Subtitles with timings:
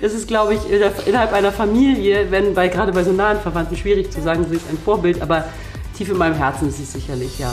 [0.00, 0.60] es ist, glaube ich,
[1.06, 4.68] innerhalb einer Familie, wenn bei, gerade bei so nahen Verwandten schwierig zu sagen, sie ist
[4.70, 5.44] ein Vorbild, aber
[5.96, 7.52] tief in meinem Herzen ist sie sicherlich, ja.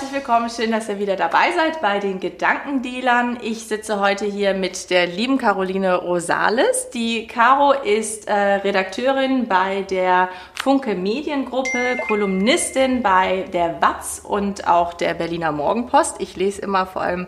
[0.00, 0.48] Herzlich willkommen.
[0.48, 3.38] Schön, dass ihr wieder dabei seid bei den Gedankendealern.
[3.42, 6.90] Ich sitze heute hier mit der lieben Caroline Rosales.
[6.90, 14.94] Die Caro ist äh, Redakteurin bei der Funke Mediengruppe, Kolumnistin bei der Watz und auch
[14.94, 16.20] der Berliner Morgenpost.
[16.20, 17.26] Ich lese immer vor allem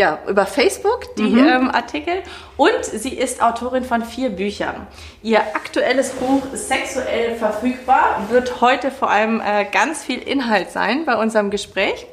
[0.00, 1.38] ja, über Facebook, die mhm.
[1.46, 2.22] ähm, Artikel.
[2.56, 4.86] Und sie ist Autorin von vier Büchern.
[5.22, 11.16] Ihr aktuelles Buch Sexuell verfügbar wird heute vor allem äh, ganz viel Inhalt sein bei
[11.16, 12.06] unserem Gespräch.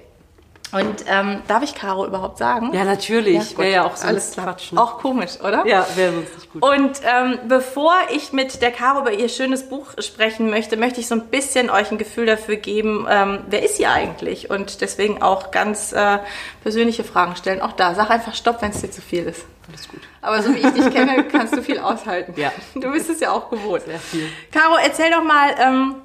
[0.74, 2.74] Und ähm, darf ich Caro überhaupt sagen?
[2.74, 3.52] Ja, natürlich.
[3.52, 4.74] Ja, wäre ja auch so Alles Quatsch.
[4.74, 4.82] Ne?
[4.82, 5.66] Auch komisch, oder?
[5.66, 6.62] Ja, wäre sonst nicht gut.
[6.62, 11.08] Und ähm, bevor ich mit der Caro über ihr schönes Buch sprechen möchte, möchte ich
[11.08, 14.50] so ein bisschen euch ein Gefühl dafür geben, ähm, wer ist sie eigentlich?
[14.50, 16.20] Und deswegen auch ganz äh,
[16.64, 17.62] persönliche Fragen stellen.
[17.62, 19.46] Auch da, sag einfach Stopp, wenn es dir zu viel ist.
[19.70, 20.02] Alles gut.
[20.22, 22.34] Aber so wie ich dich kenne, kannst du viel aushalten.
[22.36, 22.52] Ja.
[22.74, 23.84] Du bist es ja auch gewohnt.
[23.84, 24.28] Sehr viel.
[24.52, 25.56] Caro, erzähl doch mal...
[25.60, 25.96] Ähm,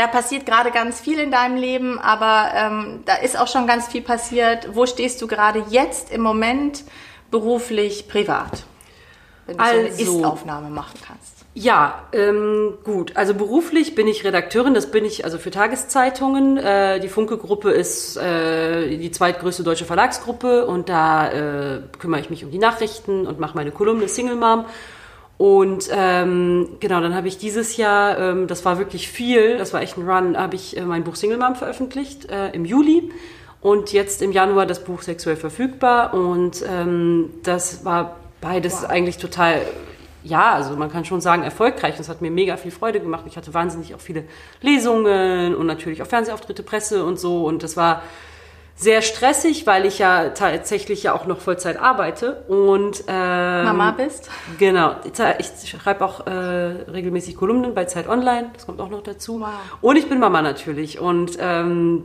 [0.00, 3.88] da passiert gerade ganz viel in deinem Leben, aber ähm, da ist auch schon ganz
[3.88, 4.74] viel passiert.
[4.74, 6.84] Wo stehst du gerade jetzt im Moment
[7.30, 8.64] beruflich, privat?
[9.46, 11.34] Wenn du also, so eine also Ist-Aufnahme machen kannst.
[11.56, 13.16] Ja, ähm, gut.
[13.16, 16.56] Also beruflich bin ich Redakteurin, das bin ich also für Tageszeitungen.
[16.56, 22.44] Äh, die Funke-Gruppe ist äh, die zweitgrößte deutsche Verlagsgruppe und da äh, kümmere ich mich
[22.44, 24.64] um die Nachrichten und mache meine Kolumne Single Mom.
[25.36, 29.82] Und ähm, genau, dann habe ich dieses Jahr, ähm, das war wirklich viel, das war
[29.82, 33.10] echt ein Run, habe ich äh, mein Buch Single Mom veröffentlicht äh, im Juli
[33.60, 38.90] und jetzt im Januar das Buch sexuell verfügbar und ähm, das war beides wow.
[38.90, 39.62] eigentlich total,
[40.22, 41.96] ja, also man kann schon sagen erfolgreich.
[41.96, 43.24] Das hat mir mega viel Freude gemacht.
[43.26, 44.24] Ich hatte wahnsinnig auch viele
[44.60, 48.02] Lesungen und natürlich auch Fernsehauftritte, Presse und so und das war
[48.76, 54.30] sehr stressig, weil ich ja tatsächlich ja auch noch Vollzeit arbeite und ähm, Mama bist.
[54.58, 59.40] Genau, ich schreibe auch äh, regelmäßig Kolumnen bei Zeit Online, das kommt auch noch dazu.
[59.40, 59.48] Wow.
[59.80, 62.04] Und ich bin Mama natürlich und ähm,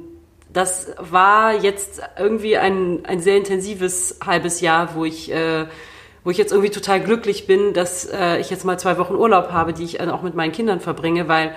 [0.54, 5.66] das war jetzt irgendwie ein, ein sehr intensives halbes Jahr, wo ich äh,
[6.24, 9.52] wo ich jetzt irgendwie total glücklich bin, dass äh, ich jetzt mal zwei Wochen Urlaub
[9.52, 11.56] habe, die ich äh, auch mit meinen Kindern verbringe, weil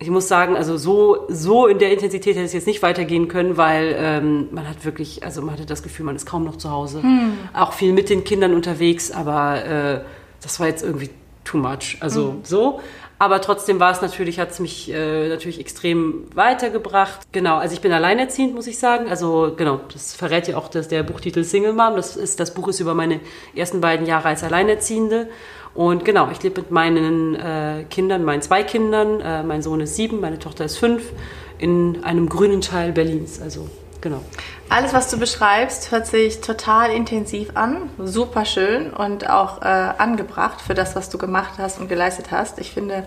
[0.00, 3.56] ich muss sagen, also so, so in der Intensität hätte es jetzt nicht weitergehen können,
[3.56, 6.70] weil ähm, man hat wirklich, also man hatte das Gefühl, man ist kaum noch zu
[6.70, 7.02] Hause.
[7.02, 7.38] Hm.
[7.52, 10.00] Auch viel mit den Kindern unterwegs, aber äh,
[10.42, 11.10] das war jetzt irgendwie
[11.44, 11.98] too much.
[12.00, 12.40] Also hm.
[12.42, 12.80] so.
[13.16, 17.20] Aber trotzdem war es natürlich, hat es mich äh, natürlich extrem weitergebracht.
[17.30, 19.08] Genau, also ich bin alleinerziehend, muss ich sagen.
[19.08, 21.94] Also genau, das verrät ja auch das, der Buchtitel Single Mom.
[21.94, 23.20] Das, ist, das Buch ist über meine
[23.54, 25.28] ersten beiden Jahre als Alleinerziehende.
[25.74, 29.20] Und genau, ich lebe mit meinen äh, Kindern, meinen zwei Kindern.
[29.20, 31.02] Äh, mein Sohn ist sieben, meine Tochter ist fünf,
[31.58, 33.40] in einem grünen Teil Berlins.
[33.40, 33.68] Also
[34.00, 34.20] genau.
[34.68, 40.60] Alles, was du beschreibst, hört sich total intensiv an, super schön und auch äh, angebracht
[40.60, 42.60] für das, was du gemacht hast und geleistet hast.
[42.60, 43.06] Ich finde,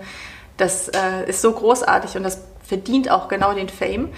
[0.57, 4.09] das äh, ist so großartig und das verdient auch genau den Fame.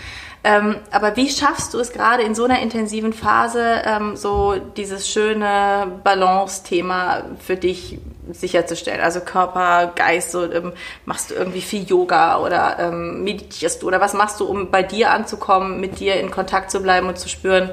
[0.41, 5.09] Ähm, aber wie schaffst du es gerade in so einer intensiven Phase, ähm, so dieses
[5.09, 7.99] schöne Balance-Thema für dich
[8.31, 9.01] sicherzustellen?
[9.01, 10.71] Also Körper, Geist, so, ähm,
[11.05, 14.81] machst du irgendwie viel Yoga oder ähm, meditierst du oder was machst du, um bei
[14.81, 17.71] dir anzukommen, mit dir in Kontakt zu bleiben und zu spüren,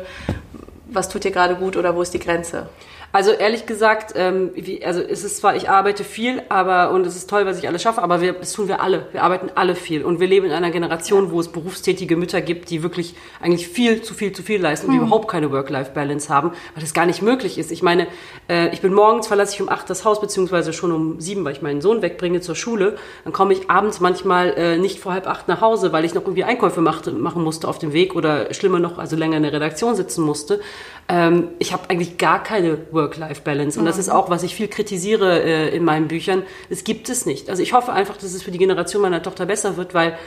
[0.88, 2.68] was tut dir gerade gut oder wo ist die Grenze?
[3.12, 7.16] Also ehrlich gesagt, ähm, wie, also es ist zwar, ich arbeite viel, aber und es
[7.16, 9.06] ist toll, was ich alles schaffe, aber wir, das tun wir alle.
[9.12, 12.68] Wir arbeiten alle viel und wir leben in einer Generation, wo es berufstätige Mütter gibt,
[12.70, 15.06] die wirklich eigentlich viel zu viel zu viel leisten und die hm.
[15.06, 17.72] überhaupt keine Work-Life-Balance haben, weil das gar nicht möglich ist.
[17.72, 18.06] Ich meine,
[18.48, 21.52] äh, ich bin morgens verlasse ich um acht das Haus beziehungsweise schon um sieben, weil
[21.52, 22.96] ich meinen Sohn wegbringe zur Schule.
[23.24, 26.22] Dann komme ich abends manchmal äh, nicht vor halb acht nach Hause, weil ich noch
[26.22, 29.52] irgendwie Einkäufe machte, machen musste auf dem Weg oder schlimmer noch, also länger in der
[29.52, 30.60] Redaktion sitzen musste.
[31.08, 33.78] Ähm, ich habe eigentlich gar keine Work Work-Life-Balance.
[33.78, 33.88] Und mhm.
[33.88, 36.42] das ist auch, was ich viel kritisiere äh, in meinen Büchern.
[36.68, 37.48] Es gibt es nicht.
[37.48, 40.18] Also ich hoffe einfach, dass es für die Generation meiner Tochter besser wird, weil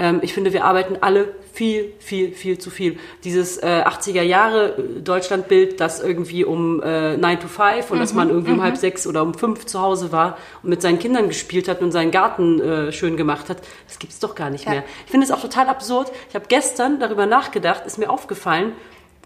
[0.00, 2.98] ähm, ich finde, wir arbeiten alle viel, viel, viel zu viel.
[3.24, 8.00] Dieses äh, 80er Jahre äh, Deutschlandbild, das irgendwie um äh, 9 to 5 und mhm.
[8.00, 8.62] dass man irgendwie um mhm.
[8.62, 11.90] halb sechs oder um fünf zu Hause war und mit seinen Kindern gespielt hat und
[11.90, 13.58] seinen Garten äh, schön gemacht hat,
[13.88, 14.70] das gibt es doch gar nicht ja.
[14.70, 14.84] mehr.
[15.04, 16.12] Ich finde es auch total absurd.
[16.28, 18.72] Ich habe gestern darüber nachgedacht, ist mir aufgefallen,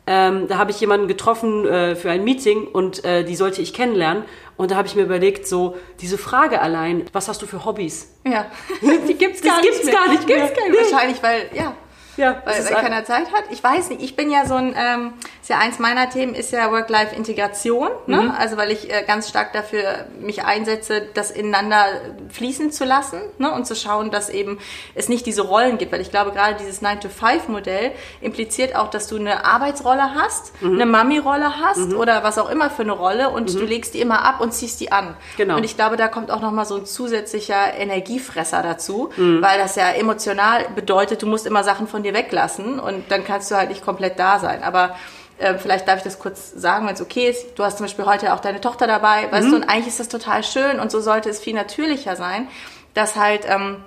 [0.06, 3.72] ähm, da habe ich jemanden getroffen äh, für ein Meeting und äh, die sollte ich
[3.72, 4.24] kennenlernen.
[4.56, 8.12] Und da habe ich mir überlegt, so diese Frage allein, was hast du für Hobbys?
[8.26, 8.46] Ja,
[9.08, 9.72] die gibt's gar das nicht.
[9.72, 9.94] Gibt's mehr.
[9.94, 10.52] gar nicht gibt's mehr.
[10.54, 10.92] Gar nicht.
[10.92, 11.74] Wahrscheinlich, weil ja.
[12.18, 13.44] Ja, weil, weil keiner Zeit hat.
[13.50, 16.52] Ich weiß nicht, ich bin ja so ein, ähm, ist ja eins meiner Themen, ist
[16.52, 17.88] ja Work-Life-Integration.
[18.06, 18.22] Ne?
[18.22, 18.30] Mhm.
[18.30, 21.84] Also weil ich äh, ganz stark dafür mich einsetze, das ineinander
[22.28, 23.52] fließen zu lassen ne?
[23.52, 24.60] und zu schauen, dass eben
[24.94, 25.90] es nicht diese Rollen gibt.
[25.90, 27.90] Weil ich glaube, gerade dieses 9-to-5-Modell
[28.20, 30.74] impliziert auch, dass du eine Arbeitsrolle hast, mhm.
[30.74, 31.96] eine Mami-Rolle hast mhm.
[31.96, 33.58] oder was auch immer für eine Rolle und mhm.
[33.58, 35.16] du legst die immer ab und ziehst die an.
[35.36, 35.56] Genau.
[35.56, 39.42] Und ich glaube, da kommt auch nochmal so ein zusätzlicher Energiefresser dazu, mhm.
[39.42, 43.50] weil das ja emotional bedeutet, du musst immer Sachen von dir weglassen und dann kannst
[43.50, 44.62] du halt nicht komplett da sein.
[44.62, 44.94] Aber
[45.42, 47.58] äh, vielleicht darf ich das kurz sagen, wenn es okay ist.
[47.58, 49.50] Du hast zum Beispiel heute auch deine Tochter dabei, weißt mhm.
[49.50, 52.48] du, und eigentlich ist das total schön und so sollte es viel natürlicher sein,
[52.94, 53.84] dass halt ähm,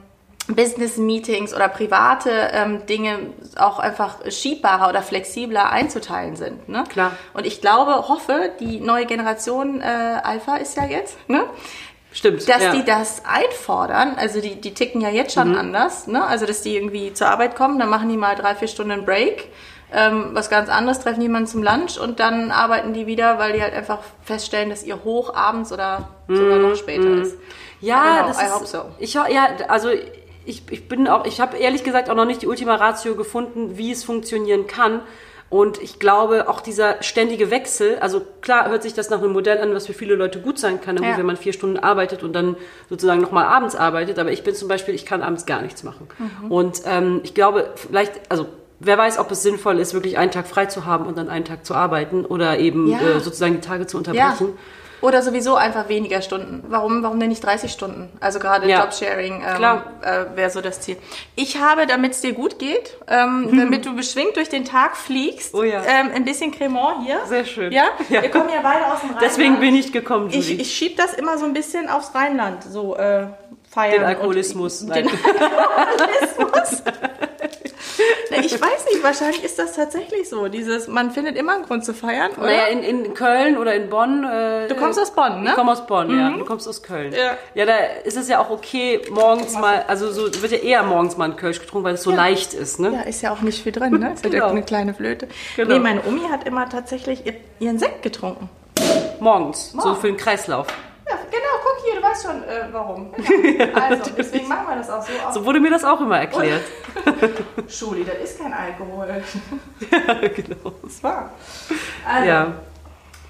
[0.48, 3.18] Business-Meetings oder private ähm, Dinge
[3.56, 6.70] auch einfach schiebbarer oder flexibler einzuteilen sind.
[6.70, 6.84] Ne?
[6.90, 7.14] Klar.
[7.34, 9.86] Und ich glaube, hoffe, die neue Generation äh,
[10.24, 11.44] Alpha ist ja jetzt, ne?
[12.12, 12.48] Stimmt.
[12.48, 12.72] Dass ja.
[12.72, 15.58] die das einfordern, also die, die ticken ja jetzt schon mhm.
[15.58, 16.24] anders, ne?
[16.24, 19.50] Also dass die irgendwie zur Arbeit kommen, dann machen die mal drei, vier Stunden Break,
[19.94, 23.62] ähm, was ganz anderes, treffen jemanden zum Lunch und dann arbeiten die wieder, weil die
[23.62, 26.36] halt einfach feststellen, dass ihr Hoch abends oder mhm.
[26.36, 27.22] sogar noch später mhm.
[27.22, 27.38] ist.
[27.82, 28.86] Ja, know, das I ist, hope so.
[29.00, 29.90] Ich, ja, also
[30.46, 33.78] ich, ich bin auch, ich habe ehrlich gesagt auch noch nicht die Ultima Ratio gefunden,
[33.78, 35.02] wie es funktionieren kann.
[35.50, 39.60] Und ich glaube, auch dieser ständige Wechsel, also klar hört sich das nach einem Modell
[39.60, 41.18] an, was für viele Leute gut sein kann, ja.
[41.18, 42.58] wenn man vier Stunden arbeitet und dann
[42.90, 44.18] sozusagen nochmal abends arbeitet.
[44.18, 46.08] Aber ich bin zum Beispiel, ich kann abends gar nichts machen.
[46.18, 46.52] Mhm.
[46.52, 48.48] Und ähm, ich glaube, vielleicht, also
[48.80, 51.46] wer weiß, ob es sinnvoll ist, wirklich einen Tag frei zu haben und dann einen
[51.46, 53.00] Tag zu arbeiten oder eben ja.
[53.00, 54.48] äh, sozusagen die Tage zu unterbrechen.
[54.50, 54.54] Ja.
[55.02, 56.64] Oder sowieso einfach weniger Stunden.
[56.68, 58.10] Warum, warum denn nicht 30 Stunden?
[58.22, 58.82] Also gerade ja.
[58.82, 60.98] Jobsharing ähm, äh, wäre so das Ziel.
[61.36, 63.60] Ich habe, damit es dir gut geht, ähm, hm.
[63.60, 65.84] damit du beschwingt durch den Tag fliegst, oh ja.
[65.86, 67.20] ähm, ein bisschen Cremant hier.
[67.28, 67.72] Sehr schön.
[67.72, 67.84] Ja?
[68.10, 68.24] ja?
[68.24, 69.22] Wir kommen ja beide aus dem Rheinland.
[69.22, 70.54] Deswegen bin ich gekommen, Julie.
[70.54, 73.28] Ich, ich schiebe das immer so ein bisschen aufs Rheinland, so äh,
[73.70, 74.00] feiern.
[74.00, 74.88] Den Alkoholismus.
[74.88, 76.84] Den Alkoholismus.
[78.40, 80.48] Ich weiß nicht, wahrscheinlich ist das tatsächlich so.
[80.48, 82.46] Dieses, man findet immer einen Grund zu feiern, oder?
[82.46, 84.24] Naja, in, in Köln oder in Bonn.
[84.24, 85.50] Äh, du kommst aus Bonn, ne?
[85.50, 86.20] Ich komme aus Bonn, mhm.
[86.20, 86.30] ja.
[86.32, 87.14] Du kommst aus Köln.
[87.14, 87.38] Ja.
[87.54, 91.18] ja, da ist es ja auch okay, morgens mal, also so wird ja eher morgens
[91.18, 92.18] mal ein Kölsch getrunken, weil es so ja.
[92.18, 92.94] leicht ist, ne?
[92.94, 94.14] Ja, ist ja auch nicht viel drin, ne?
[94.16, 94.38] Ist genau.
[94.38, 95.28] ja eine kleine Flöte.
[95.56, 95.74] Genau.
[95.74, 97.24] Nee, meine Omi hat immer tatsächlich
[97.60, 98.50] ihren Sekt getrunken.
[99.20, 99.90] Morgens, Morgen.
[99.90, 100.68] so für den Kreislauf.
[101.08, 101.45] Ja, genau,
[102.16, 103.14] weißt schon, äh, warum.
[103.46, 103.80] Genau.
[103.80, 105.12] Also, deswegen machen wir das auch so.
[105.34, 106.64] So wurde mir das auch immer erklärt.
[107.70, 109.24] Schuli, das ist kein Alkohol.
[109.92, 110.74] ja, genau.
[110.82, 111.32] Das war.
[112.08, 112.54] Also, ja.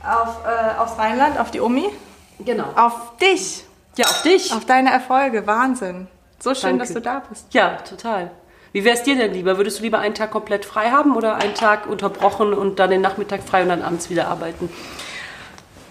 [0.03, 1.89] auf, äh, aufs Rheinland, auf die Omi.
[2.39, 2.65] Genau.
[2.75, 3.65] Auf dich.
[3.97, 4.53] Ja, auf dich.
[4.53, 5.47] Auf deine Erfolge.
[5.47, 6.07] Wahnsinn.
[6.39, 6.79] So schön, Danke.
[6.79, 7.53] dass du da bist.
[7.53, 8.31] Ja, total.
[8.73, 9.57] Wie wäre es dir denn lieber?
[9.57, 13.01] Würdest du lieber einen Tag komplett frei haben oder einen Tag unterbrochen und dann den
[13.01, 14.69] Nachmittag frei und dann abends wieder arbeiten?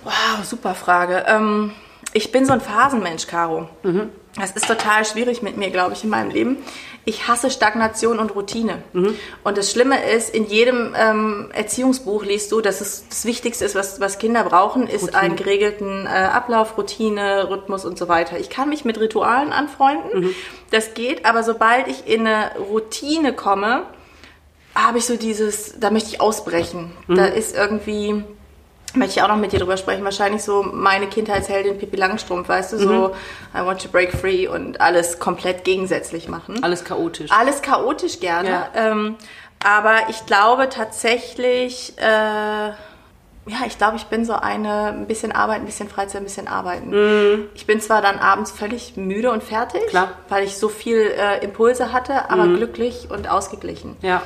[0.05, 1.25] Wow, super Frage.
[1.27, 1.73] Ähm,
[2.15, 3.69] ich bin so ein Phasenmensch, Caro.
[3.83, 4.11] Mhm.
[4.37, 6.59] Das ist total schwierig mit mir, glaube ich, in meinem Leben.
[7.05, 8.83] Ich hasse Stagnation und Routine.
[8.93, 9.17] Mhm.
[9.43, 13.75] Und das Schlimme ist, in jedem ähm, Erziehungsbuch liest du, dass es das Wichtigste ist,
[13.75, 15.19] was, was Kinder brauchen, ist Routine.
[15.19, 18.39] einen geregelten äh, Ablauf, Routine, Rhythmus und so weiter.
[18.39, 20.35] Ich kann mich mit Ritualen anfreunden, mhm.
[20.71, 23.85] das geht, aber sobald ich in eine Routine komme,
[24.75, 26.93] habe ich so dieses, da möchte ich ausbrechen.
[27.07, 27.17] Mhm.
[27.17, 28.25] Da ist irgendwie
[28.95, 30.05] möchte ich auch noch mit dir drüber sprechen.
[30.05, 33.15] Wahrscheinlich so meine Kindheitsheldin Pippi Langstrumpf, weißt du, so mhm.
[33.55, 36.63] I want to break free und alles komplett gegensätzlich machen.
[36.63, 37.31] Alles chaotisch.
[37.31, 38.49] Alles chaotisch gerne.
[38.49, 38.69] Ja.
[38.75, 39.17] Ähm,
[39.65, 42.73] aber ich glaube tatsächlich, äh,
[43.47, 46.49] ja, ich glaube, ich bin so eine, ein bisschen arbeiten, ein bisschen Freizeit, ein bisschen
[46.49, 46.91] arbeiten.
[46.91, 47.49] Mhm.
[47.55, 50.13] Ich bin zwar dann abends völlig müde und fertig, Klar.
[50.29, 52.57] weil ich so viel äh, Impulse hatte, aber mhm.
[52.57, 53.97] glücklich und ausgeglichen.
[54.01, 54.23] Ja.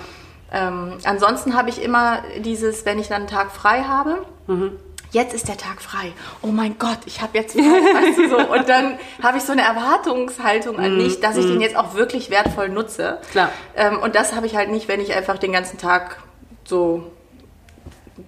[0.52, 4.72] Ähm, ansonsten habe ich immer dieses, wenn ich dann einen Tag frei habe, mhm.
[5.10, 6.12] jetzt ist der Tag frei.
[6.42, 8.38] Oh mein Gott, ich habe jetzt frei, weißt du so.
[8.38, 11.02] Und dann habe ich so eine Erwartungshaltung an mhm.
[11.02, 11.52] mich, dass ich mhm.
[11.52, 13.18] den jetzt auch wirklich wertvoll nutze.
[13.30, 13.50] Klar.
[13.76, 16.18] Ähm, und das habe ich halt nicht, wenn ich einfach den ganzen Tag
[16.64, 17.10] so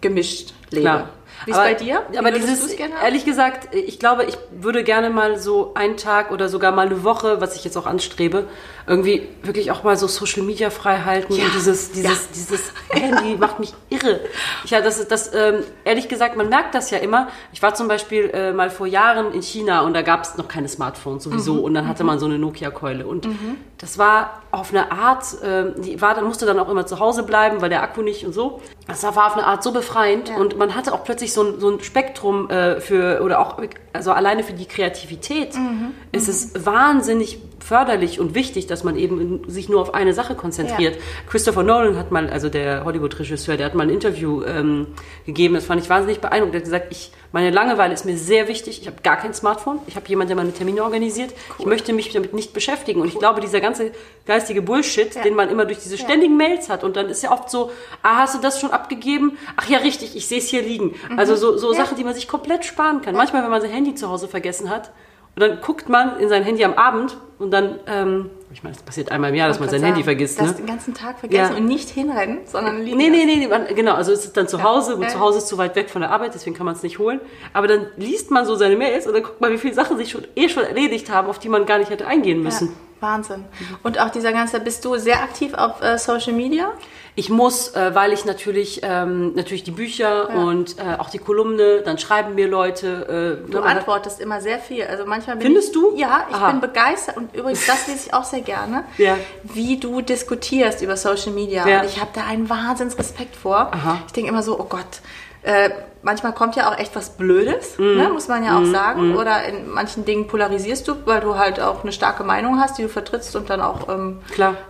[0.00, 0.82] gemischt lebe.
[0.82, 1.08] Klar.
[1.44, 2.02] Wie ist aber, bei dir?
[2.11, 6.49] Wie aber dieses, ehrlich gesagt, ich glaube, ich würde gerne mal so einen Tag oder
[6.49, 8.47] sogar mal eine Woche, was ich jetzt auch anstrebe,
[8.87, 12.28] irgendwie wirklich auch mal so Social Media frei halten ja, und dieses, dieses, ja.
[12.35, 14.20] dieses Handy macht mich irre.
[14.66, 17.28] Ja, das, das ähm, ehrlich gesagt, man merkt das ja immer.
[17.52, 20.49] Ich war zum Beispiel äh, mal vor Jahren in China und da gab es noch
[20.49, 21.61] keine Smartphones sowieso mhm.
[21.61, 23.56] und dann hatte man so eine Nokia-Keule und mhm.
[23.80, 27.62] Das war auf eine Art, äh, die war musste dann auch immer zu Hause bleiben,
[27.62, 28.60] weil der Akku nicht und so.
[28.87, 30.37] Das war auf eine Art so befreiend ja.
[30.37, 33.56] und man hatte auch plötzlich so ein, so ein Spektrum äh, für oder auch
[33.92, 35.92] also alleine für die Kreativität mhm.
[36.12, 40.97] ist es wahnsinnig förderlich und wichtig, dass man eben sich nur auf eine Sache konzentriert.
[40.97, 41.02] Ja.
[41.29, 44.88] Christopher Nolan hat mal, also der Hollywood-Regisseur, der hat mal ein Interview ähm,
[45.26, 46.55] gegeben, das fand ich wahnsinnig beeindruckend.
[46.55, 48.81] Er hat gesagt, ich, meine Langeweile ist mir sehr wichtig.
[48.81, 49.79] Ich habe gar kein Smartphone.
[49.87, 51.31] Ich habe jemanden, der meine Termine organisiert.
[51.31, 51.57] Cool.
[51.61, 53.00] Ich möchte mich damit nicht beschäftigen.
[53.00, 53.93] Und ich glaube, dieser ganze
[54.26, 55.23] geistige Bullshit, ja.
[55.23, 57.71] den man immer durch diese ständigen Mails hat, und dann ist ja oft so,
[58.02, 59.38] ah, hast du das schon abgegeben?
[59.57, 60.95] Ach ja, richtig, ich sehe es hier liegen.
[61.09, 61.19] Mhm.
[61.19, 63.14] Also so, so Sachen, die man sich komplett sparen kann.
[63.14, 64.90] Manchmal, wenn man sein Handy zu Hause vergessen hat,
[65.34, 68.83] und dann guckt man in sein Handy am Abend und dann, ähm, ich meine, es
[68.83, 70.40] passiert einmal im Jahr, dass man sein sagen, Handy vergisst.
[70.40, 70.54] Das ne?
[70.54, 71.59] den ganzen Tag vergessen ja.
[71.59, 72.97] und nicht hinrennen, sondern liegen.
[72.97, 73.95] Nee, nee, nee, nee, genau.
[73.95, 75.09] Also es ist dann zu Hause, und ja.
[75.09, 77.21] zu Hause ist zu weit weg von der Arbeit, deswegen kann man es nicht holen.
[77.52, 80.11] Aber dann liest man so seine Mails und dann guckt man, wie viele Sachen sich
[80.11, 82.69] schon eh schon erledigt haben, auf die man gar nicht hätte eingehen müssen.
[82.69, 82.75] Ja.
[83.00, 83.45] Wahnsinn.
[83.83, 86.73] Und auch dieser ganze, bist du sehr aktiv auf äh, Social Media?
[87.16, 90.42] Ich muss, äh, weil ich natürlich ähm, natürlich die Bücher ja.
[90.42, 93.40] und äh, auch die Kolumne, dann schreiben mir Leute.
[93.47, 94.85] Äh, du antwortest immer sehr viel.
[94.85, 95.97] Also manchmal findest ich, du?
[95.97, 96.52] Ja, ich Aha.
[96.52, 99.16] bin begeistert und übrigens das lese ich auch sehr gerne, ja.
[99.42, 101.66] wie du diskutierst über Social Media.
[101.68, 101.80] Ja.
[101.80, 103.70] Und ich habe da einen Wahnsinnsrespekt vor.
[103.73, 104.02] Aha.
[104.06, 105.00] Ich denke immer so, oh Gott.
[105.42, 105.70] Äh,
[106.02, 107.97] manchmal kommt ja auch echt was Blödes, mm.
[107.97, 108.73] ne, muss man ja auch mm.
[108.73, 109.12] sagen.
[109.12, 109.16] Mm.
[109.16, 112.82] Oder in manchen Dingen polarisierst du, weil du halt auch eine starke Meinung hast, die
[112.82, 114.18] du vertrittst und dann auch ähm,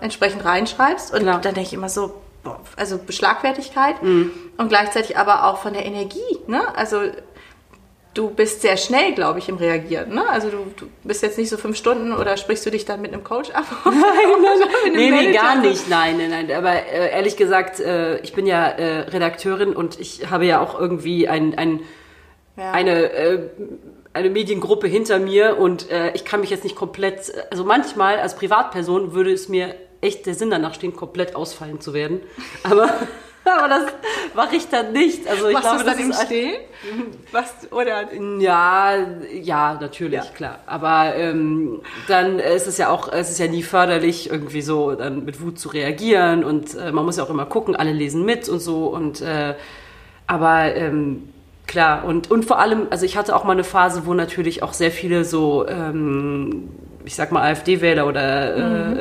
[0.00, 1.12] entsprechend reinschreibst.
[1.12, 1.41] Und Klar.
[1.41, 2.15] dann denke ich immer so,
[2.77, 4.31] also Beschlagfertigkeit mhm.
[4.57, 6.39] und gleichzeitig aber auch von der Energie.
[6.47, 6.62] Ne?
[6.77, 7.03] Also
[8.14, 10.14] du bist sehr schnell, glaube ich, im Reagieren.
[10.14, 10.29] Ne?
[10.29, 13.12] Also du, du, bist jetzt nicht so fünf Stunden oder sprichst du dich dann mit
[13.12, 13.64] einem Coach ab?
[13.85, 15.88] Nein, nein, nee, nee, gar nicht.
[15.88, 16.52] Nein, nein, nein.
[16.52, 20.79] Aber äh, ehrlich gesagt, äh, ich bin ja äh, Redakteurin und ich habe ja auch
[20.79, 21.81] irgendwie ein, ein,
[22.57, 22.73] ja.
[22.73, 23.49] eine äh,
[24.12, 28.35] eine Mediengruppe hinter mir und äh, ich kann mich jetzt nicht komplett, also manchmal als
[28.35, 32.21] Privatperson würde es mir echt der Sinn danach stehen, komplett ausfallen zu werden.
[32.64, 32.93] Aber,
[33.45, 33.83] aber das
[34.35, 35.27] mache ich dann nicht.
[35.27, 36.61] Also ich Machst glaube, das dann im Stehen?
[37.33, 38.13] Was, oder?
[38.39, 38.97] Ja,
[39.33, 40.31] ja, natürlich, ja.
[40.35, 40.59] klar.
[40.67, 45.25] Aber ähm, dann ist es ja auch, es ist ja nie förderlich, irgendwie so dann
[45.25, 48.49] mit Wut zu reagieren und äh, man muss ja auch immer gucken, alle lesen mit
[48.49, 49.55] und so und äh,
[50.27, 51.33] aber ähm,
[51.67, 54.73] klar und und vor allem, also ich hatte auch mal eine Phase, wo natürlich auch
[54.73, 56.69] sehr viele so ähm,
[57.04, 58.99] ich sag mal, AfD-Wähler oder mhm.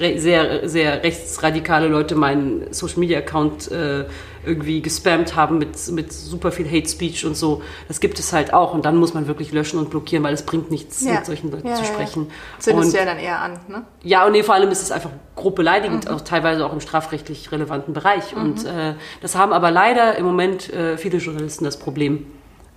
[0.00, 4.04] äh, sehr, sehr rechtsradikale Leute meinen Social-Media-Account äh,
[4.44, 7.62] irgendwie gespammt haben mit, mit super viel Hate Speech und so.
[7.88, 10.42] Das gibt es halt auch und dann muss man wirklich löschen und blockieren, weil es
[10.42, 11.14] bringt nichts, ja.
[11.14, 12.28] mit solchen Leuten ja, zu sprechen.
[12.28, 12.60] Ja.
[12.60, 13.84] Zündest du ja dann eher an, ne?
[14.02, 16.14] Ja, und nee, vor allem ist es einfach grob beleidigend, mhm.
[16.14, 18.34] auch teilweise auch im strafrechtlich relevanten Bereich.
[18.34, 18.42] Mhm.
[18.42, 22.26] Und äh, das haben aber leider im Moment äh, viele Journalisten das Problem.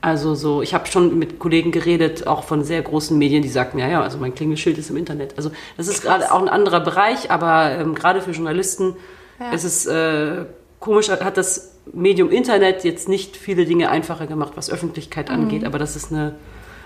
[0.04, 3.80] Also so, ich habe schon mit Kollegen geredet, auch von sehr großen Medien, die sagten,
[3.80, 5.36] ja, ja, also mein Klingelschild ist im Internet.
[5.38, 8.98] Also das ist gerade auch ein anderer Bereich, aber ähm, gerade für Journalisten
[9.40, 9.52] ja.
[9.52, 10.44] ist es äh,
[10.82, 15.36] komisch, hat das Medium Internet jetzt nicht viele Dinge einfacher gemacht, was Öffentlichkeit mhm.
[15.36, 16.36] angeht, aber das ist eine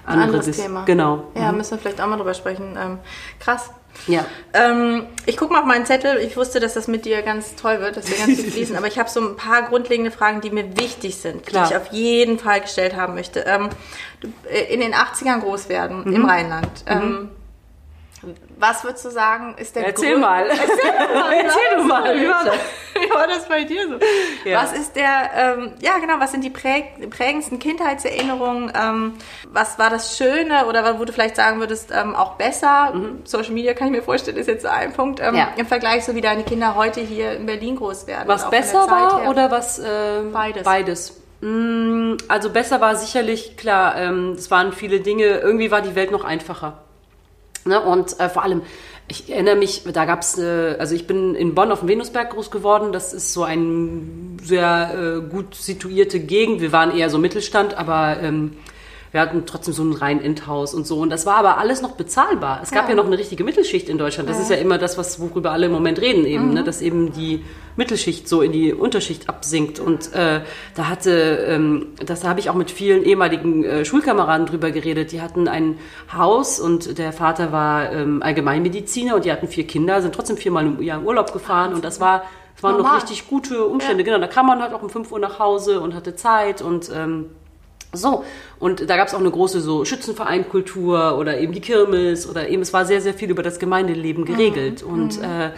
[0.08, 0.86] andere ein anderes Thema.
[0.86, 1.24] Genau.
[1.36, 1.58] Ja, mhm.
[1.58, 2.78] müssen wir vielleicht auch mal drüber sprechen.
[2.82, 3.00] Ähm,
[3.40, 3.70] krass.
[4.06, 4.26] Ja.
[4.54, 6.18] Ähm, ich gucke mal auf meinen Zettel.
[6.18, 8.76] Ich wusste, dass das mit dir ganz toll wird, dass wir ganz viel fließen.
[8.76, 11.68] aber ich habe so ein paar grundlegende Fragen, die mir wichtig sind, Klar.
[11.68, 13.42] die ich auf jeden Fall gestellt haben möchte.
[13.42, 13.70] Ähm,
[14.50, 16.16] äh, in den 80ern groß werden mhm.
[16.16, 16.70] im Rheinland.
[16.86, 17.30] Ähm, mhm.
[18.60, 20.22] Was würdest du sagen, ist der Erzähl Grund?
[20.22, 20.48] mal.
[20.48, 22.20] Erzähl, mal, Erzähl du mal.
[22.20, 22.56] Wie war das?
[23.00, 24.00] Wie war das bei dir so?
[24.50, 24.64] Ja.
[24.64, 28.74] Was ist der, ähm, ja genau, was sind die präg prägendsten Kindheitserinnerungen?
[28.76, 29.14] Ähm,
[29.52, 32.94] was war das Schöne oder wo du vielleicht sagen würdest, ähm, auch besser?
[32.94, 33.22] Mhm.
[33.26, 35.20] Social Media kann ich mir vorstellen, ist jetzt so ein Punkt.
[35.20, 35.50] Ähm, ja.
[35.58, 38.28] Im Vergleich so wie deine Kinder heute hier in Berlin groß werden.
[38.28, 39.30] Was besser war her.
[39.30, 39.80] oder was?
[39.80, 40.64] Ähm, beides.
[40.64, 41.22] Beides.
[41.42, 46.10] Mm, also besser war sicherlich, klar, ähm, es waren viele Dinge, irgendwie war die Welt
[46.12, 46.80] noch einfacher.
[47.68, 47.82] Ne?
[47.82, 48.62] Und äh, vor allem,
[49.08, 52.32] ich erinnere mich, da gab es, äh, also ich bin in Bonn auf dem Venusberg
[52.32, 52.92] groß geworden.
[52.92, 54.02] Das ist so eine
[54.44, 56.62] sehr äh, gut situierte Gegend.
[56.62, 58.58] Wir waren eher so Mittelstand, aber ähm,
[59.12, 61.00] wir hatten trotzdem so ein rein Endhaus und so.
[61.00, 62.60] Und das war aber alles noch bezahlbar.
[62.62, 64.30] Es gab ja, ja noch eine richtige Mittelschicht in Deutschland.
[64.30, 64.44] Das ja.
[64.44, 66.50] ist ja immer das, was, worüber alle im Moment reden, eben, ne?
[66.50, 66.54] mhm.
[66.56, 66.64] ne?
[66.64, 67.44] dass eben die
[67.76, 69.80] Mittelschicht so in die Unterschicht absinkt.
[69.80, 70.42] Und äh,
[70.76, 75.12] da hatte, ähm, das habe ich auch mit vielen ehemaligen äh, Schulkameraden drüber geredet.
[75.12, 75.78] Die hatten ein
[76.16, 80.66] Haus und der Vater war ähm, Allgemeinmediziner und die hatten vier Kinder, sind trotzdem viermal
[80.66, 82.24] im Jahr in Urlaub gefahren und das war
[82.58, 82.94] es waren Normal.
[82.94, 84.04] noch richtig gute Umstände.
[84.04, 84.06] Ja.
[84.06, 86.92] Genau, da kam man halt auch um 5 Uhr nach Hause und hatte Zeit und
[86.92, 87.28] ähm,
[87.94, 88.26] so,
[88.60, 92.62] und da gab es auch eine große so Schützenvereinkultur oder eben die Kirmes oder eben,
[92.62, 94.84] es war sehr, sehr viel über das Gemeindeleben geregelt.
[94.84, 94.94] Mhm.
[94.94, 95.24] Und mhm.
[95.24, 95.52] äh,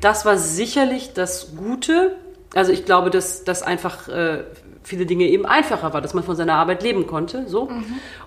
[0.00, 2.16] das war sicherlich das Gute.
[2.54, 4.44] Also ich glaube, dass das einfach äh,
[4.90, 7.48] viele Dinge eben einfacher war, dass man von seiner Arbeit leben konnte.
[7.48, 7.66] So.
[7.66, 7.84] Mhm.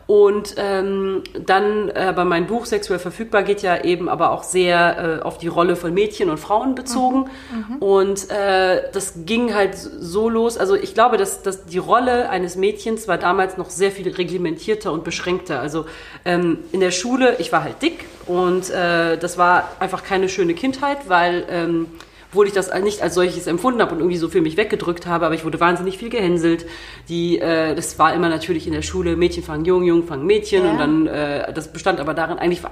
[0.08, 5.20] Und ähm, dann äh, bei meinem Buch Sexuell verfügbar geht ja eben aber auch sehr
[5.20, 7.30] äh, auf die Rolle von Mädchen und Frauen bezogen.
[7.52, 7.78] Mhm.
[7.78, 10.58] Und äh, das ging halt so los.
[10.58, 14.92] Also ich glaube, dass, dass die Rolle eines Mädchens war damals noch sehr viel reglementierter
[14.92, 15.60] und beschränkter.
[15.60, 15.86] Also
[16.26, 20.54] ähm, in der Schule, ich war halt dick und äh, das war einfach keine schöne
[20.54, 21.88] Kindheit, weil ähm,
[22.34, 25.28] obwohl ich das nicht als solches empfunden habe und irgendwie so für mich weggedrückt habe,
[25.28, 26.66] aber ich wurde wahnsinnig viel gehänselt.
[27.08, 30.66] Die, äh, das war immer natürlich in der Schule, Mädchen fangen Jung, Jung fangen Mädchen
[30.66, 30.72] ja.
[30.72, 32.64] und dann, äh, das bestand aber darin, eigentlich,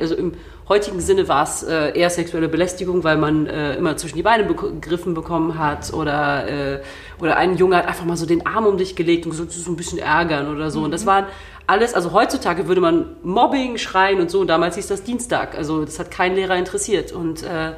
[0.00, 0.32] also im
[0.70, 4.46] heutigen Sinne war es äh, eher sexuelle Belästigung, weil man äh, immer zwischen die Beine
[4.46, 6.80] gegriffen bekommen hat oder, äh,
[7.20, 9.70] oder ein Junge hat einfach mal so den Arm um dich gelegt und so, so
[9.70, 10.78] ein bisschen ärgern oder so.
[10.78, 10.84] Mhm.
[10.86, 11.08] Und das mhm.
[11.08, 11.26] waren
[11.66, 15.58] alles, also heutzutage würde man Mobbing schreien und so, und damals hieß das Dienstag.
[15.58, 17.12] Also das hat kein Lehrer interessiert.
[17.12, 17.72] Und äh,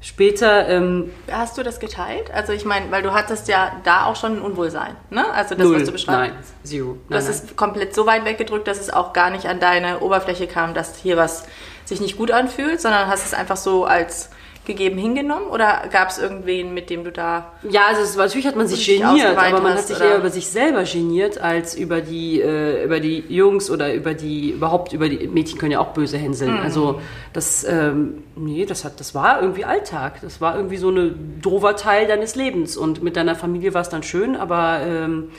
[0.00, 0.68] Später.
[0.68, 2.30] Ähm, Hast du das geteilt?
[2.32, 5.28] Also ich meine, weil du hattest ja da auch schon ein Unwohlsein, ne?
[5.32, 5.76] Also das, Null.
[5.76, 6.34] was du beschreibst.
[6.34, 6.86] Nein, zero.
[6.86, 10.00] Nein, du hast es komplett so weit weggedrückt, dass es auch gar nicht an deine
[10.00, 11.44] Oberfläche kam, dass hier was
[11.86, 14.30] sich nicht gut anfühlt, sondern hast es einfach so als
[14.66, 17.52] gegeben hingenommen oder gab es irgendwen, mit dem du da.
[17.68, 20.10] Ja, also es, natürlich hat man sich geniert, aber man hat sich oder?
[20.10, 24.50] eher über sich selber geniert als über die, äh, über die Jungs oder über die,
[24.50, 26.54] überhaupt über die Mädchen können ja auch böse hänseln.
[26.54, 26.60] Mhm.
[26.60, 27.00] Also
[27.32, 30.20] das, ähm, nee, das hat, das war irgendwie Alltag.
[30.20, 32.76] Das war irgendwie so ein doofer Teil deines Lebens.
[32.76, 35.30] Und mit deiner Familie war es dann schön, aber ähm,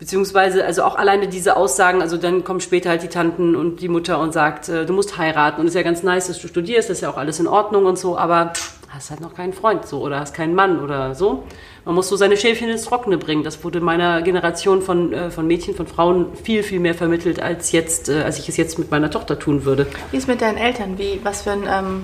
[0.00, 3.88] Beziehungsweise, also auch alleine diese Aussagen, also dann kommen später halt die Tanten und die
[3.88, 6.48] Mutter und sagt, äh, du musst heiraten und es ist ja ganz nice, dass du
[6.48, 8.54] studierst, das ist ja auch alles in Ordnung und so, aber
[8.88, 11.44] hast halt noch keinen Freund so oder hast keinen Mann oder so.
[11.84, 13.44] Man muss so seine Schäfchen ins Trockene bringen.
[13.44, 17.70] Das wurde meiner Generation von, äh, von Mädchen, von Frauen viel, viel mehr vermittelt, als
[17.70, 19.86] jetzt, äh, als ich es jetzt mit meiner Tochter tun würde.
[20.10, 20.96] Wie ist mit deinen Eltern?
[20.98, 22.02] Wie, was für ein ähm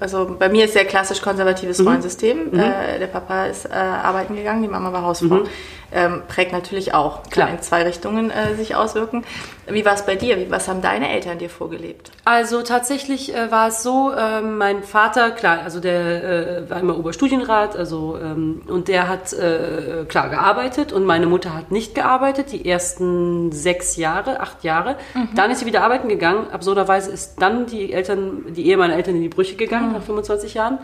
[0.00, 1.86] also bei mir ist sehr klassisch konservatives mhm.
[1.86, 2.50] Rollensystem.
[2.50, 2.58] Mhm.
[2.58, 5.36] Äh, der Papa ist äh, arbeiten gegangen, die Mama war Hausfrau.
[5.36, 5.46] Mhm
[5.94, 7.22] ähm, prägt natürlich auch.
[7.30, 7.46] Klar.
[7.46, 9.24] Kann in zwei Richtungen äh, sich auswirken.
[9.66, 10.36] Wie war es bei dir?
[10.38, 12.10] Wie, was haben deine Eltern dir vorgelebt?
[12.24, 16.98] Also tatsächlich äh, war es so, äh, mein Vater, klar, also der äh, war immer
[16.98, 22.52] Oberstudienrat, also ähm, und der hat äh, klar gearbeitet und meine Mutter hat nicht gearbeitet,
[22.52, 24.96] die ersten sechs Jahre, acht Jahre.
[25.14, 25.28] Mhm.
[25.34, 26.50] Dann ist sie wieder arbeiten gegangen.
[26.50, 29.94] Absurderweise ist dann die Eltern, die Ehe meiner Eltern in die Brüche gegangen mhm.
[29.94, 30.78] nach 25 Jahren.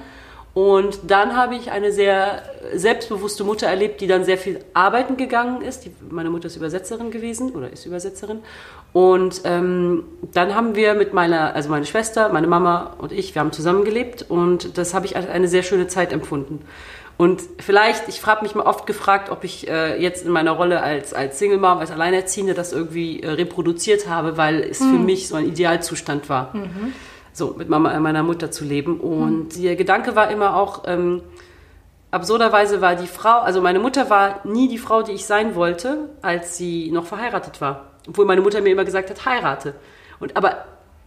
[0.52, 2.42] Und dann habe ich eine sehr
[2.74, 5.84] selbstbewusste Mutter erlebt, die dann sehr viel arbeiten gegangen ist.
[5.84, 8.40] Die, meine Mutter ist Übersetzerin gewesen oder ist Übersetzerin.
[8.92, 13.40] Und ähm, dann haben wir mit meiner, also meine Schwester, meine Mama und ich, wir
[13.40, 16.62] haben zusammengelebt und das habe ich als eine sehr schöne Zeit empfunden.
[17.16, 20.82] Und vielleicht, ich habe mich mal oft gefragt, ob ich äh, jetzt in meiner Rolle
[20.82, 24.92] als, als Single Mom, als Alleinerziehende das irgendwie äh, reproduziert habe, weil es mhm.
[24.92, 26.56] für mich so ein Idealzustand war.
[26.56, 26.94] Mhm
[27.40, 29.00] so mit Mama, äh, meiner Mutter zu leben.
[29.00, 29.62] Und mhm.
[29.62, 31.22] der Gedanke war immer auch, ähm,
[32.12, 36.10] absurderweise war die Frau, also meine Mutter war nie die Frau, die ich sein wollte,
[36.22, 37.86] als sie noch verheiratet war.
[38.08, 39.74] Obwohl meine Mutter mir immer gesagt hat, heirate.
[40.20, 40.64] Und aber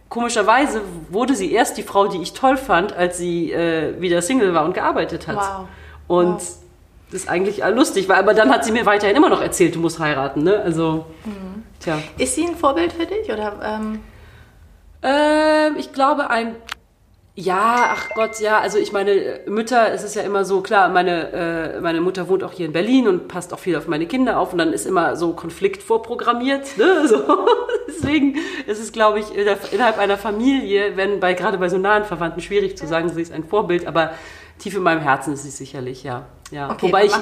[0.08, 4.54] komischerweise wurde sie erst die Frau, die ich toll fand, als sie äh, wieder Single
[4.54, 5.36] war und gearbeitet hat.
[5.36, 5.68] Wow.
[6.06, 6.58] Und wow.
[7.10, 9.80] das ist eigentlich lustig, weil aber dann hat sie mir weiterhin immer noch erzählt, du
[9.80, 10.42] musst heiraten.
[10.42, 10.60] Ne?
[10.60, 11.62] Also, mhm.
[11.80, 11.98] tja.
[12.18, 13.54] Ist sie ein Vorbild für dich oder?
[13.62, 14.00] Ähm
[15.04, 16.56] ähm, ich glaube ein
[17.36, 21.32] ja, ach Gott, ja, also ich meine, Mütter, es ist ja immer so, klar, meine,
[21.32, 24.38] äh, meine Mutter wohnt auch hier in Berlin und passt auch viel auf meine Kinder
[24.38, 27.08] auf und dann ist immer so Konflikt vorprogrammiert, ne?
[27.08, 27.48] So.
[27.88, 28.36] Deswegen
[28.66, 32.76] ist es, glaube ich, innerhalb einer Familie, wenn bei, gerade bei so nahen Verwandten schwierig
[32.76, 34.12] zu sagen, sie ist ein Vorbild, aber
[34.60, 36.26] tief in meinem Herzen ist sie sicherlich, ja.
[36.54, 37.12] Ja, okay, wobei ich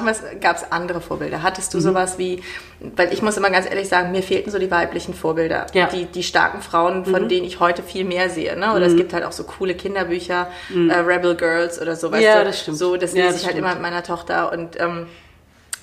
[0.40, 1.42] gab es andere Vorbilder.
[1.42, 1.82] Hattest du mhm.
[1.82, 2.42] sowas wie,
[2.80, 5.86] weil ich muss immer ganz ehrlich sagen, mir fehlten so die weiblichen Vorbilder, ja.
[5.86, 7.28] die, die starken Frauen, von mhm.
[7.30, 8.54] denen ich heute viel mehr sehe.
[8.58, 8.72] Ne?
[8.72, 8.92] Oder mhm.
[8.92, 10.90] es gibt halt auch so coole Kinderbücher, mhm.
[10.90, 12.12] äh, Rebel Girls oder so.
[12.12, 12.44] Weißt ja, du?
[12.44, 12.76] das stimmt.
[12.76, 15.06] So, das lese ja, ich halt immer mit meiner Tochter und ähm,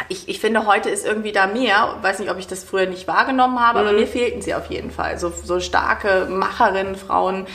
[0.09, 1.95] ich, ich finde, heute ist irgendwie da mehr.
[2.03, 4.01] Weiß nicht, ob ich das früher nicht wahrgenommen habe, aber mhm.
[4.01, 5.17] mir fehlten sie auf jeden Fall.
[5.17, 7.47] So, so starke Macherinnen, Frauen,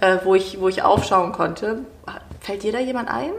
[0.00, 1.80] äh, wo, ich, wo ich aufschauen konnte.
[2.40, 3.32] Fällt dir da jemand ein?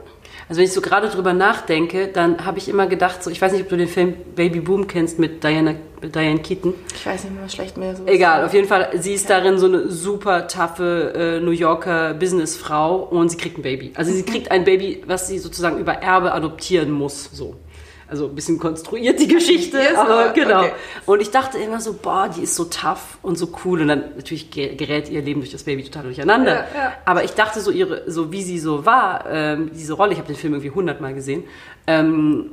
[0.51, 3.53] Also wenn ich so gerade drüber nachdenke, dann habe ich immer gedacht, so ich weiß
[3.53, 6.73] nicht, ob du den Film Baby Boom kennst mit Diana, Diane Keaton.
[6.93, 8.05] Ich weiß nicht mehr, schlecht mehr so.
[8.05, 9.39] Egal, auf jeden Fall, sie ist ja.
[9.39, 13.93] darin so eine super taffe äh, New Yorker Businessfrau und sie kriegt ein Baby.
[13.95, 17.55] Also sie kriegt ein Baby, was sie sozusagen über Erbe adoptieren muss, so.
[18.11, 20.63] Also ein bisschen konstruiert die Geschichte, yes, aber genau.
[20.63, 20.73] Okay.
[21.05, 23.81] Und ich dachte immer so, boah, die ist so tough und so cool.
[23.81, 26.53] Und dann natürlich gerät ihr Leben durch das Baby total durcheinander.
[26.53, 26.93] Ja, ja.
[27.05, 30.27] Aber ich dachte so, ihre, so wie sie so war, ähm, diese Rolle, ich habe
[30.27, 31.45] den Film irgendwie hundertmal gesehen,
[31.87, 32.51] ähm,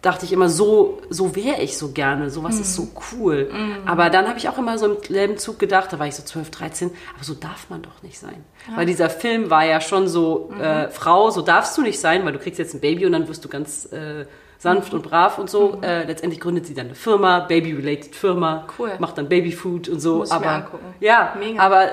[0.00, 2.60] dachte ich immer, so, so wäre ich so gerne, sowas mm.
[2.62, 3.50] ist so cool.
[3.52, 3.86] Mm.
[3.86, 6.22] Aber dann habe ich auch immer so im selben Zug gedacht, da war ich so
[6.22, 8.42] 12, 13, aber so darf man doch nicht sein.
[8.70, 8.78] Ja.
[8.78, 10.60] Weil dieser Film war ja schon so, mm.
[10.62, 13.28] äh, Frau, so darfst du nicht sein, weil du kriegst jetzt ein Baby und dann
[13.28, 13.84] wirst du ganz...
[13.92, 14.24] Äh,
[14.64, 15.78] sanft und brav und so.
[15.82, 18.90] Äh, letztendlich gründet sie dann eine Firma, Baby-related Firma, Cool.
[18.98, 20.16] macht dann Babyfood und so.
[20.16, 20.84] Muss ich mir aber angucken.
[20.98, 21.62] ja, Mega.
[21.62, 21.88] aber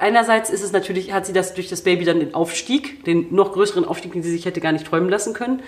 [0.00, 3.52] einerseits ist es natürlich, hat sie das durch das Baby dann den Aufstieg, den noch
[3.52, 5.62] größeren Aufstieg, den sie sich hätte gar nicht träumen lassen können.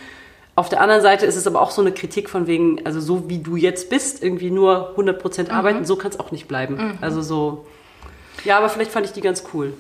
[0.54, 3.28] Auf der anderen Seite ist es aber auch so eine Kritik von wegen, also so
[3.28, 6.96] wie du jetzt bist, irgendwie nur 100% arbeiten, so kann es auch nicht bleiben.
[7.02, 7.66] Also so,
[8.46, 9.74] ja, aber vielleicht fand ich die ganz cool.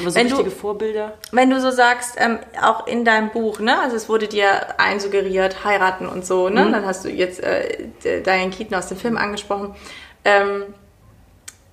[0.00, 1.12] Aber so Wenn du- richtige Vorbilder.
[1.30, 5.64] Wenn du so sagst, ähm, auch in deinem Buch, ne, also es wurde dir einsuggeriert,
[5.64, 9.74] heiraten und so, ne, dann hast du jetzt äh, Diane Keaton aus dem Film angesprochen.
[10.24, 10.64] Ähm,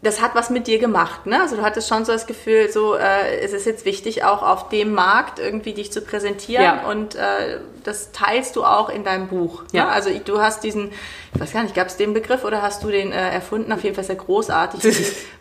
[0.08, 1.42] das hat was mit dir gemacht, ne?
[1.42, 4.70] Also du hattest schon so das Gefühl, so äh, es ist jetzt wichtig, auch auf
[4.70, 6.88] dem Markt irgendwie dich zu präsentieren Ja.
[6.90, 9.62] und äh, das teilst du auch in deinem Buch.
[9.74, 9.80] Ne?
[9.80, 9.88] Ja.
[9.90, 10.92] Also ich- du hast diesen,
[11.34, 13.72] ich weiß gar nicht, gab es den Begriff oder hast du den äh, erfunden?
[13.72, 14.82] Auf jeden Fall ist er großartig.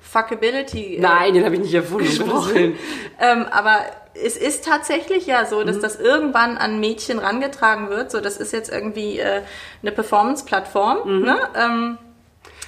[0.02, 0.96] Fuckability.
[0.96, 2.76] äh, Nein, den habe ich nicht erfunden,
[3.20, 3.78] ähm, aber
[4.14, 5.66] es ist tatsächlich ja so, Mhm.
[5.66, 8.10] dass das irgendwann an Mädchen rangetragen wird.
[8.10, 9.42] So, das ist jetzt irgendwie äh,
[9.82, 11.36] eine Performance-Plattform, ne?
[11.54, 11.98] ähm,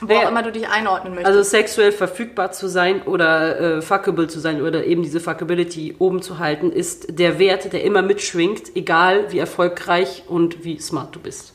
[0.01, 0.21] wo Mhm.
[0.21, 1.37] Auch immer du dich einordnen möchtest.
[1.37, 6.23] Also sexuell verfügbar zu sein oder äh, fuckable zu sein oder eben diese Fuckability oben
[6.23, 11.21] zu halten, ist der Wert, der immer mitschwingt, egal wie erfolgreich und wie smart du
[11.21, 11.55] bist.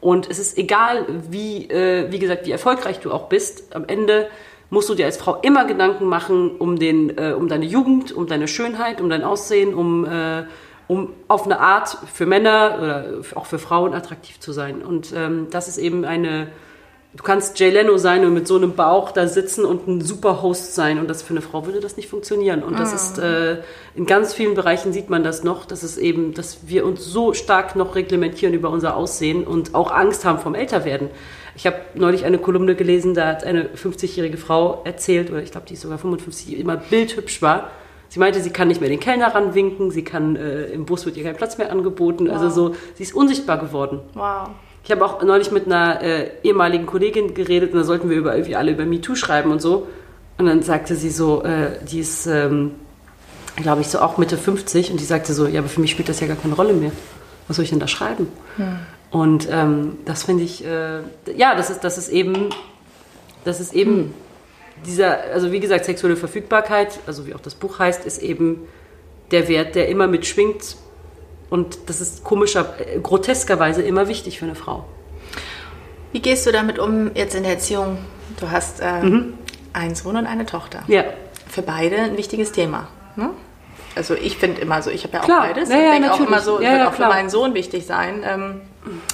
[0.00, 4.28] Und es ist egal, wie, äh, wie gesagt, wie erfolgreich du auch bist, am Ende
[4.68, 8.26] musst du dir als Frau immer Gedanken machen um, den, äh, um deine Jugend, um
[8.26, 10.44] deine Schönheit, um dein Aussehen, um, äh,
[10.86, 14.82] um auf eine Art für Männer oder auch für Frauen attraktiv zu sein.
[14.82, 16.48] Und ähm, das ist eben eine,
[17.14, 20.42] Du kannst Jay Leno sein und mit so einem Bauch da sitzen und ein super
[20.42, 20.98] Host sein.
[20.98, 22.62] Und das für eine Frau würde das nicht funktionieren.
[22.62, 23.62] Und das ist äh,
[23.94, 27.32] in ganz vielen Bereichen sieht man das noch, dass es eben, dass wir uns so
[27.32, 31.08] stark noch reglementieren über unser Aussehen und auch Angst haben vom Älterwerden.
[31.56, 35.66] Ich habe neulich eine Kolumne gelesen, da hat eine 50-jährige Frau erzählt, oder ich glaube,
[35.66, 37.70] die ist sogar 55, die immer bildhübsch war.
[38.10, 41.16] Sie meinte, sie kann nicht mehr den Kellner ranwinken, sie kann äh, im Bus wird
[41.16, 42.30] ihr kein Platz mehr angeboten.
[42.30, 44.00] Also so, sie ist unsichtbar geworden.
[44.14, 44.50] wow.
[44.84, 48.34] Ich habe auch neulich mit einer äh, ehemaligen Kollegin geredet und da sollten wir über,
[48.34, 49.86] irgendwie alle über MeToo schreiben und so.
[50.38, 52.72] Und dann sagte sie so, äh, die ist, ähm,
[53.56, 56.08] glaube ich, so auch Mitte 50 und die sagte so, ja, aber für mich spielt
[56.08, 56.92] das ja gar keine Rolle mehr.
[57.48, 58.28] Was soll ich denn da schreiben?
[59.10, 61.00] Und ähm, das finde ich, äh,
[61.36, 62.50] ja, das ist, das ist eben,
[63.44, 64.14] das ist eben
[64.86, 68.66] dieser, also wie gesagt, sexuelle Verfügbarkeit, also wie auch das Buch heißt, ist eben
[69.30, 70.76] der Wert, der immer mitschwingt.
[71.50, 74.84] Und das ist komischer, äh, groteskerweise immer wichtig für eine Frau.
[76.12, 77.98] Wie gehst du damit um jetzt in der Erziehung?
[78.40, 78.84] Du hast äh,
[79.72, 80.82] einen Sohn und eine Tochter.
[80.88, 81.04] Ja.
[81.48, 82.88] Für beide ein wichtiges Thema.
[83.16, 83.30] Ne?
[83.94, 85.40] Also ich finde immer so, ich habe ja auch Klar.
[85.48, 85.68] beides.
[85.70, 87.10] Ja, ich ja, denke auch immer so, Ja, wird ja, auch klar.
[87.10, 88.22] für meinen Sohn wichtig sein.
[88.24, 88.60] Ähm,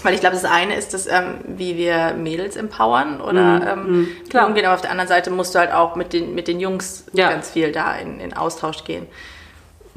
[0.03, 3.87] weil ich glaube, das eine ist, dass, ähm, wie wir Mädels empowern oder ähm,
[4.33, 4.39] Mhm.
[4.47, 7.05] umgehen, aber auf der anderen Seite musst du halt auch mit den, mit den Jungs
[7.13, 7.31] Ja.
[7.31, 9.07] ganz viel da in, in Austausch gehen.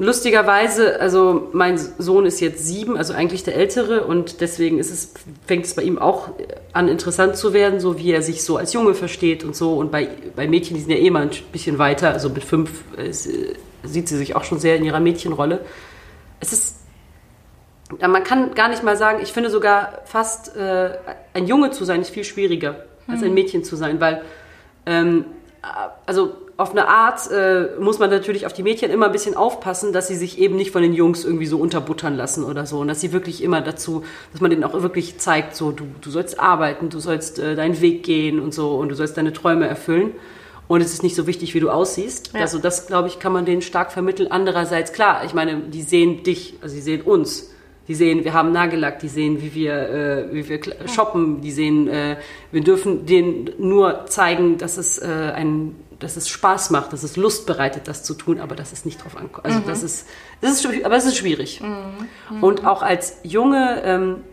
[0.00, 5.12] Lustigerweise, also mein Sohn ist jetzt sieben, also eigentlich der Ältere und deswegen ist es,
[5.44, 6.28] fängt es bei ihm auch
[6.72, 9.74] an interessant zu werden, so wie er sich so als Junge versteht und so.
[9.74, 12.70] Und bei, bei Mädchen, die sind ja eh mal ein bisschen weiter, also mit fünf
[12.96, 15.64] äh, sieht sie sich auch schon sehr in ihrer Mädchenrolle.
[16.38, 16.76] Es ist,
[18.00, 20.90] man kann gar nicht mal sagen, ich finde sogar fast, äh,
[21.34, 24.22] ein Junge zu sein ist viel schwieriger als ein Mädchen zu sein, weil
[24.86, 25.24] ähm,
[26.06, 29.92] also auf eine Art äh, muss man natürlich auf die Mädchen immer ein bisschen aufpassen,
[29.92, 32.80] dass sie sich eben nicht von den Jungs irgendwie so unterbuttern lassen oder so.
[32.80, 36.10] Und dass sie wirklich immer dazu, dass man denen auch wirklich zeigt, so du, du
[36.10, 39.68] sollst arbeiten, du sollst äh, deinen Weg gehen und so und du sollst deine Träume
[39.68, 40.10] erfüllen.
[40.66, 42.32] Und es ist nicht so wichtig, wie du aussiehst.
[42.34, 42.40] Ja.
[42.40, 44.32] Also das, glaube ich, kann man denen stark vermitteln.
[44.32, 47.52] Andererseits, klar, ich meine, die sehen dich, also sie sehen uns.
[47.86, 50.60] Die sehen, wir haben Nagellack, die sehen, wie wir, äh, wie wir
[50.92, 52.16] shoppen, die sehen, äh,
[52.50, 57.16] wir dürfen denen nur zeigen, dass es, äh, ein, dass es Spaß macht, dass es
[57.16, 59.46] Lust bereitet, das zu tun, aber dass es nicht drauf ankommt.
[59.46, 60.06] Also das ist,
[60.40, 61.60] das ist, aber es ist schwierig.
[62.40, 64.24] Und auch als Junge, ähm,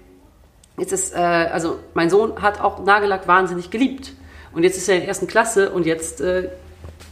[0.78, 4.14] jetzt ist, äh, also mein Sohn hat auch Nagellack wahnsinnig geliebt.
[4.54, 6.50] Und jetzt ist er in der ersten Klasse und jetzt äh,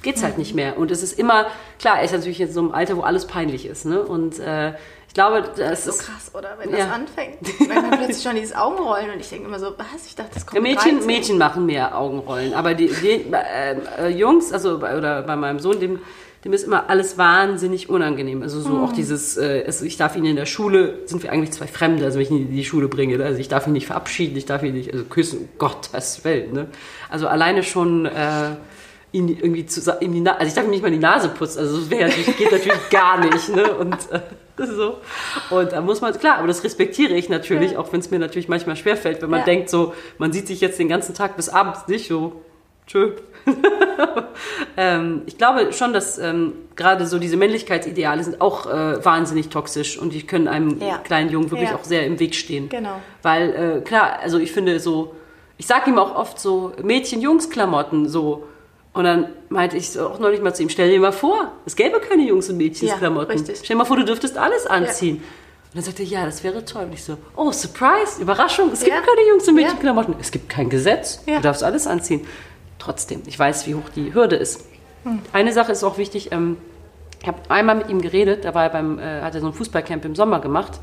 [0.02, 0.78] geht's halt nicht mehr.
[0.78, 1.48] Und es ist immer,
[1.80, 3.86] klar, er ist natürlich jetzt in so einem Alter, wo alles peinlich ist.
[3.86, 4.02] Ne?
[4.04, 4.74] Und äh,
[5.08, 6.56] ich glaube, das So ist krass, oder?
[6.60, 6.88] Wenn das Ja.
[6.92, 7.38] anfängt.
[7.60, 10.08] Wenn dann plötzlich schon dieses Augenrollen und ich denke immer so, was?
[10.08, 11.06] Ich dachte, das kommt Mädchen, 13.
[11.06, 15.60] Mädchen machen mehr Augenrollen, aber die, die äh, äh, Jungs, also bei, oder bei meinem
[15.60, 16.00] Sohn, dem,
[16.44, 18.42] dem ist immer alles wahnsinnig unangenehm.
[18.42, 21.52] Also so auch dieses, äh, also ich darf ihn in der Schule, sind wir eigentlich
[21.52, 23.86] zwei Fremde, also wenn ich ihn in die Schule bringe, also ich darf ihn nicht
[23.88, 26.68] verabschieden, ich darf ihn nicht, also küssen, um Gottes Willen, ne?
[27.10, 28.56] Also alleine schon äh,
[29.14, 31.78] ihn irgendwie zu, sa- ihm also ich darf ihm nicht mal die Nase putzen, also
[31.80, 33.74] das natürlich, geht natürlich gar nicht, ne?
[33.76, 34.20] Und äh,
[34.66, 34.98] so.
[35.50, 37.80] Und da muss man, klar, aber das respektiere ich natürlich, Ja.
[37.80, 39.46] auch wenn es mir natürlich manchmal schwerfällt, wenn man Ja.
[39.46, 42.42] denkt, so, man sieht sich jetzt den ganzen Tag bis abends nicht, so,
[42.86, 43.12] Tschö.
[44.78, 49.98] ähm, ich glaube schon, dass ähm, gerade so diese Männlichkeitsideale sind auch äh, wahnsinnig toxisch
[49.98, 50.98] und die können einem Ja.
[50.98, 52.70] kleinen Jungen wirklich auch sehr im Weg stehen.
[52.70, 53.00] Genau.
[53.22, 55.16] Weil, äh, klar, also ich finde so,
[55.58, 58.46] ich sag ihm auch oft so Mädchen-Jungs-Klamotten so.
[58.94, 61.76] Und dann meinte ich so auch neulich mal zu ihm, stell dir mal vor, es
[61.76, 63.30] gäbe keine Jungs- und Mädchensklamotten.
[63.30, 63.58] Ja, richtig.
[63.58, 65.18] Stell dir mal vor, du dürftest alles anziehen.
[65.18, 65.24] Und
[65.76, 66.84] dann sagte er, ja, das wäre toll.
[66.84, 69.02] Und ich so, oh, Surprise, Überraschung, es gibt Ja.
[69.02, 69.64] keine Jungs- und Ja.
[69.64, 70.16] Mädchenklamotten.
[70.20, 71.38] Es gibt kein Gesetz, Ja.
[71.38, 72.28] du darfst alles anziehen.
[72.78, 74.66] Trotzdem, ich weiß, wie hoch die Hürde ist.
[75.04, 75.20] Hm.
[75.32, 76.58] Eine Sache ist auch wichtig, ähm,
[77.22, 79.54] ich habe einmal mit ihm geredet, da war er beim, äh, hat er so ein
[79.54, 80.74] Fußballcamp im Sommer gemacht.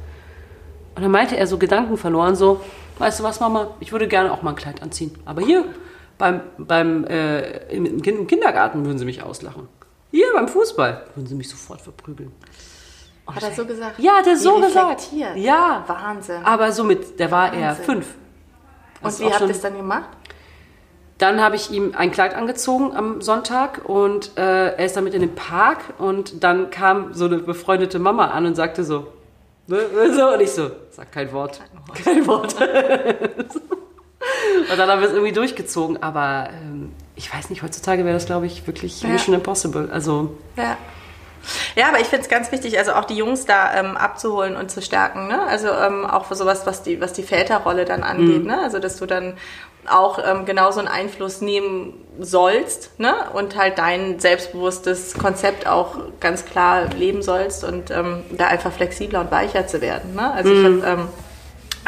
[0.96, 2.60] Und dann meinte er so Gedanken verloren, so,
[2.98, 5.14] weißt du was, Mama, ich würde gerne auch mal ein Kleid anziehen.
[5.26, 5.64] Aber hier
[6.20, 9.68] beim, beim äh, im, im Kin- im Kindergarten würden sie mich auslachen.
[10.12, 12.30] Hier beim Fußball würden sie mich sofort verprügeln.
[13.26, 13.98] Hat er so gesagt?
[13.98, 15.08] Ja, hat er so gesagt.
[15.36, 15.84] Ja.
[15.86, 16.44] Wahnsinn.
[16.44, 17.84] Aber somit, der war eher Wahnsinn.
[17.84, 18.06] fünf.
[19.02, 20.08] Das Und wie habt ihr es dann gemacht?
[21.18, 25.20] Dann habe ich ihm ein Kleid angezogen am Sonntag und äh, er ist damit in
[25.20, 29.06] den Park und dann kam so eine befreundete Mama an und sagte so,
[29.66, 29.78] ne,
[30.16, 31.60] so und ich so, sag kein Wort,
[32.04, 32.56] kein Wort.
[34.70, 38.26] und dann haben wir es irgendwie durchgezogen, aber ähm, ich weiß nicht, heutzutage wäre das,
[38.26, 39.08] glaube ich, wirklich Ja.
[39.08, 39.88] Mission Impossible.
[39.92, 40.76] Also Ja.
[41.74, 44.70] Ja, aber ich finde es ganz wichtig, also auch die Jungs da ähm, abzuholen und
[44.70, 45.42] zu stärken, ne?
[45.46, 48.60] Also ähm, auch für sowas, was die, was die Väterrolle dann angeht, ne?
[48.60, 49.38] Also dass du dann
[49.88, 53.14] auch ähm, genauso einen Einfluss nehmen sollst, ne?
[53.32, 59.20] Und halt dein selbstbewusstes Konzept auch ganz klar leben sollst und ähm, da einfach flexibler
[59.20, 60.14] und weicher zu werden.
[60.14, 60.30] Ne?
[60.32, 61.08] Also ich habe ähm,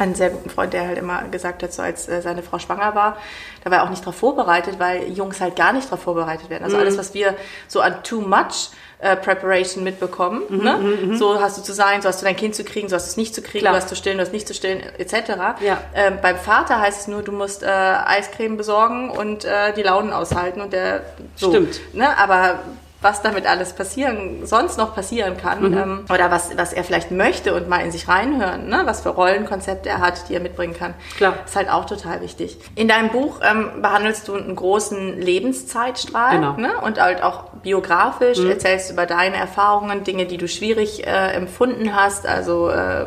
[0.02, 2.94] einen sehr guten Freund, der halt immer gesagt hat, so als äh, seine Frau schwanger
[2.94, 3.16] war,
[3.64, 6.64] da war er auch nicht darauf vorbereitet, weil Jungs halt gar nicht darauf vorbereitet werden.
[6.64, 7.34] Also alles, was wir
[7.68, 11.16] so an too much äh, Preparation mitbekommen, ne?
[11.16, 13.10] so hast du zu sein, so hast du dein Kind zu kriegen, so hast du
[13.10, 13.72] es nicht zu kriegen, Klar.
[13.72, 15.14] du hast zu stillen, du hast nicht zu stillen, etc.
[15.60, 15.82] Ja.
[15.94, 20.12] Ähm, beim Vater heißt es nur, du musst äh, Eiscreme besorgen und äh, die Launen
[20.12, 21.02] aushalten und der
[21.36, 21.80] so, Stimmt.
[21.94, 22.16] Ne?
[22.18, 22.60] Aber
[23.02, 25.76] was damit alles passieren, sonst noch passieren kann Mhm.
[25.78, 28.82] ähm, oder was, was er vielleicht möchte und mal in sich reinhören, ne?
[28.84, 31.34] was für Rollenkonzepte er hat, die er mitbringen kann, Klar.
[31.44, 32.58] ist halt auch total wichtig.
[32.76, 36.52] In deinem Buch ähm, behandelst du einen großen Lebenszeitstrahl Genau.
[36.54, 36.60] Mhm.
[36.62, 36.72] ne?
[36.82, 42.26] und halt auch biografisch erzählst über deine Erfahrungen, Dinge, die du schwierig äh, empfunden hast,
[42.26, 43.06] also äh,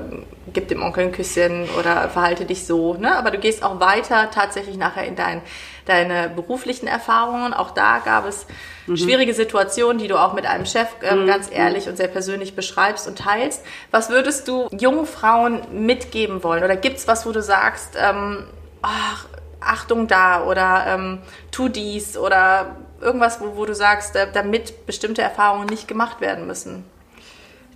[0.54, 3.16] gib dem Onkel ein Küsschen oder verhalte dich so, ne?
[3.18, 5.42] aber du gehst auch weiter tatsächlich nachher in dein,
[5.86, 7.54] deine beruflichen Erfahrungen.
[7.54, 8.46] Auch da gab es
[8.94, 13.08] schwierige Situationen, die du auch mit einem Chef ähm, ganz ehrlich und sehr persönlich beschreibst
[13.08, 13.64] und teilst.
[13.92, 16.64] Was würdest du jungen Frauen mitgeben wollen?
[16.64, 18.48] Oder gibt's was, wo du sagst, ähm,
[18.82, 19.26] ach,
[19.60, 21.20] Achtung da oder ähm,
[21.52, 26.48] tu dies oder irgendwas, wo, wo du sagst, äh, damit bestimmte Erfahrungen nicht gemacht werden
[26.48, 26.86] müssen?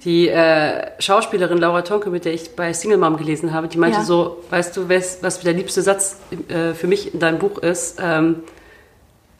[0.05, 3.99] Die äh, Schauspielerin Laura Tonke, mit der ich bei Single Mom gelesen habe, die meinte
[3.99, 4.03] Ja.
[4.05, 7.99] so, weißt du, wes- was der liebste Satz äh, für mich in deinem Buch ist?
[8.01, 8.43] Ähm,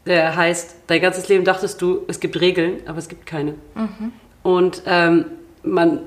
[0.06, 3.54] der heißt, dein ganzes Leben dachtest du, es gibt Regeln, aber es gibt keine.
[4.43, 5.26] Und ähm,
[5.63, 6.00] man,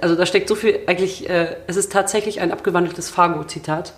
[0.00, 3.94] also da steckt so viel, eigentlich, äh, es ist tatsächlich ein abgewandeltes Fargo-Zitat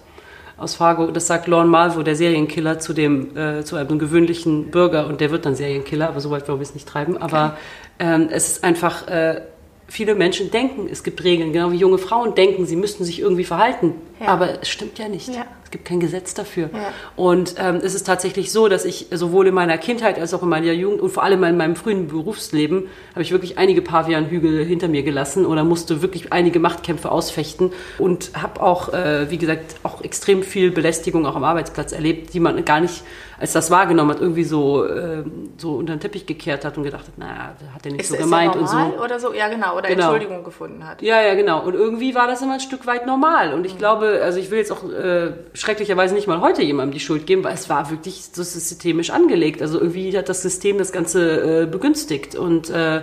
[0.61, 1.11] aus Fargo.
[1.11, 5.31] Das sagt Lorne Malvo, der Serienkiller, zu dem, äh, zu einem gewöhnlichen Bürger und der
[5.31, 7.16] wird dann Serienkiller, aber so weit wollen wir es nicht treiben.
[7.16, 7.57] Aber
[7.99, 9.40] ähm, es ist einfach, äh,
[9.88, 13.44] viele Menschen denken, es gibt Regeln, genau wie junge Frauen denken, sie müssten sich irgendwie
[13.44, 13.94] verhalten.
[14.20, 14.29] Ja.
[14.29, 15.29] Aber es stimmt ja nicht.
[15.29, 15.46] Ja.
[15.71, 16.69] Es gibt kein Gesetz dafür.
[16.73, 16.93] Ja.
[17.15, 20.49] Und ähm, es ist tatsächlich so, dass ich sowohl in meiner Kindheit als auch in
[20.49, 24.89] meiner Jugend und vor allem in meinem frühen Berufsleben habe ich wirklich einige Pavianhügel hinter
[24.89, 30.03] mir gelassen oder musste wirklich einige Machtkämpfe ausfechten und habe auch, äh, wie gesagt, auch
[30.03, 33.05] extrem viel Belästigung auch am Arbeitsplatz erlebt, die man gar nicht
[33.41, 35.25] als das wahrgenommen hat, irgendwie so, äh,
[35.57, 38.15] so unter den Teppich gekehrt hat und gedacht hat, naja, hat er nicht Ist, so
[38.17, 38.77] ist gemeint und so.
[39.03, 39.33] oder so?
[39.33, 39.79] Ja, genau.
[39.79, 40.13] Oder Genau.
[40.13, 41.01] Entschuldigung gefunden hat.
[41.01, 41.63] Ja, ja, genau.
[41.65, 43.49] Und irgendwie war das immer ein Stück weit normal.
[43.49, 43.55] Mhm.
[43.55, 47.01] Und ich glaube, also ich will jetzt auch äh, schrecklicherweise nicht mal heute jemandem die
[47.01, 49.61] Schuld geben, weil es war wirklich so systemisch angelegt.
[49.61, 52.35] Also irgendwie hat das System das Ganze äh, begünstigt.
[52.35, 53.03] Und äh,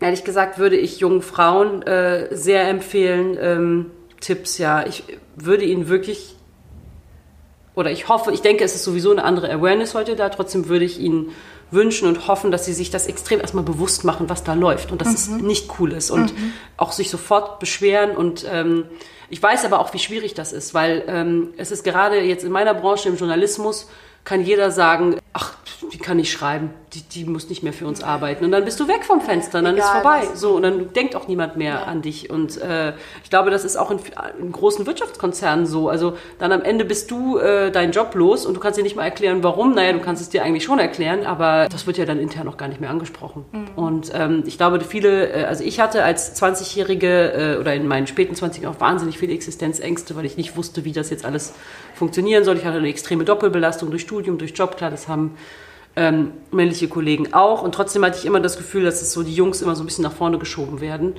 [0.00, 3.90] ehrlich gesagt würde ich jungen Frauen äh, sehr empfehlen, ähm,
[4.20, 4.86] Tipps, ja.
[4.86, 5.04] Ich
[5.36, 6.34] würde ihnen wirklich
[7.74, 10.28] oder ich hoffe, ich denke, es ist sowieso eine andere Awareness heute da.
[10.30, 11.30] Trotzdem würde ich Ihnen
[11.70, 15.00] wünschen und hoffen, dass Sie sich das extrem erstmal bewusst machen, was da läuft und
[15.00, 16.32] dass es nicht cool ist und
[16.76, 18.16] auch sich sofort beschweren.
[18.16, 18.84] Und ähm,
[19.28, 22.52] ich weiß aber auch, wie schwierig das ist, weil ähm, es ist gerade jetzt in
[22.52, 23.88] meiner Branche im Journalismus
[24.28, 25.54] kann jeder sagen, ach,
[25.90, 28.44] die kann nicht schreiben, die, die muss nicht mehr für uns arbeiten.
[28.44, 30.22] Und dann bist du weg vom Fenster, dann Egal, ist vorbei.
[30.34, 31.82] So, und dann denkt auch niemand mehr Ja.
[31.84, 32.28] an dich.
[32.28, 32.92] Und äh,
[33.24, 33.98] ich glaube, das ist auch in,
[34.40, 35.88] in großen Wirtschaftskonzernen so.
[35.88, 38.96] Also dann am Ende bist du äh, deinen Job los und du kannst dir nicht
[38.96, 39.74] mal erklären, warum.
[39.74, 42.58] Naja, du kannst es dir eigentlich schon erklären, aber das wird ja dann intern auch
[42.58, 43.46] gar nicht mehr angesprochen.
[43.76, 48.06] Und ähm, ich glaube, viele, äh, also ich hatte als 20-Jährige äh, oder in meinen
[48.06, 51.54] späten 20 auch wahnsinnig viele Existenzängste, weil ich nicht wusste, wie das jetzt alles
[51.94, 52.56] funktionieren soll.
[52.56, 54.76] Ich hatte eine extreme Doppelbelastung durch Studium, durch Job.
[54.76, 55.36] Klar, das haben
[55.94, 57.62] ähm, männliche Kollegen auch.
[57.62, 59.86] Und trotzdem hatte ich immer das Gefühl, dass es so die Jungs immer so ein
[59.86, 61.14] bisschen nach vorne geschoben werden.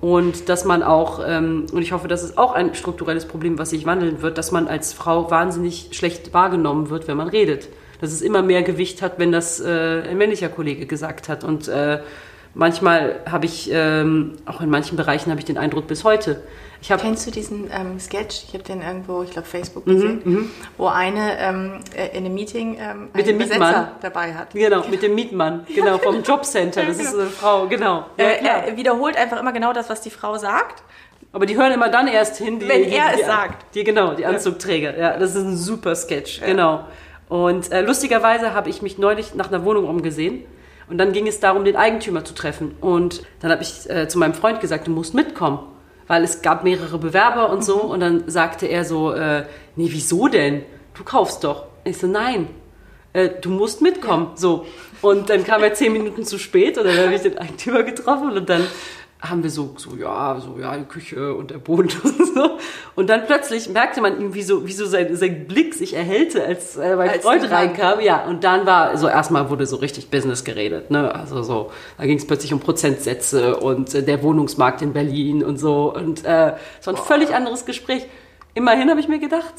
[0.00, 3.70] Und dass man auch, ähm, und ich hoffe, das ist auch ein strukturelles Problem, was
[3.70, 7.68] sich wandeln wird, dass man als Frau wahnsinnig schlecht wahrgenommen wird, wenn man redet.
[8.00, 11.44] Dass es immer mehr Gewicht hat, wenn das äh, ein männlicher Kollege gesagt hat.
[11.44, 12.00] Und äh,
[12.54, 16.42] manchmal habe ich, ähm, auch in manchen Bereichen habe ich den Eindruck bis heute.
[16.88, 18.44] Habe Kennst du diesen ähm, Sketch?
[18.48, 22.34] Ich habe den irgendwo, ich glaube, Mhm, Facebook gesehen, wo eine ähm, äh, in einem
[22.34, 23.88] Meeting ähm, Mit einen dem Mietmann.
[24.00, 24.52] dabei hat.
[24.54, 26.84] Genau, mit dem Mietmann, genau, vom Jobcenter.
[26.84, 28.06] Das ist eine Frau, genau.
[28.16, 30.82] Ja, Äh, er wiederholt einfach immer genau das, was die Frau sagt.
[31.32, 33.74] Aber die hören immer dann erst hin, die, Wenn die, er die, es sagt.
[33.74, 34.96] Die, genau, die Anzugträger.
[34.98, 36.84] Ja, das ist ein super Sketch, genau.
[37.28, 40.44] Und äh, lustigerweise habe ich mich neulich nach einer Wohnung umgesehen.
[40.88, 42.74] Und dann ging es darum, den Eigentümer zu treffen.
[42.80, 45.60] Und dann habe ich äh, zu meinem Freund gesagt, du musst mitkommen.
[46.10, 47.82] Weil es gab mehrere Bewerber und so.
[47.82, 49.44] Und dann sagte er so, äh,
[49.76, 50.64] nee, wieso denn?
[50.94, 51.66] Du kaufst doch.
[51.84, 52.48] Ich so, nein,
[53.12, 54.32] äh, du musst mitkommen.
[54.34, 54.66] So.
[55.02, 58.32] Und dann kam er zehn Minuten zu spät und dann habe ich den Eigentümer getroffen
[58.32, 58.66] und dann
[59.22, 62.58] haben wir so, so, ja, so, ja, die Küche und der Boden und so.
[62.94, 66.76] Und dann plötzlich merkte man irgendwie so, wie so sein, sein Blick sich erhellte, als
[66.76, 68.00] äh, mein Als Freund reinkam.
[68.00, 72.06] Ja, und dann war, so erstmal wurde so richtig Business geredet, ne, also so, da
[72.06, 75.94] ging es plötzlich um Prozentsätze und äh, der Wohnungsmarkt in Berlin und so.
[75.94, 76.52] Und äh,
[76.84, 78.06] war ein völlig anderes Gespräch.
[78.54, 79.54] Immerhin habe ich mir gedacht,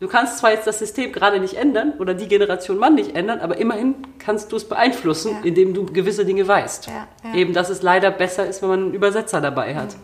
[0.00, 3.40] Du kannst zwar jetzt das System gerade nicht ändern oder die Generation Mann nicht ändern,
[3.40, 5.38] aber immerhin kannst du es beeinflussen, Ja.
[5.42, 6.86] indem du gewisse Dinge weißt.
[6.86, 7.34] Ja, ja.
[7.34, 9.96] Eben, dass es leider besser ist, wenn man einen Übersetzer dabei hat.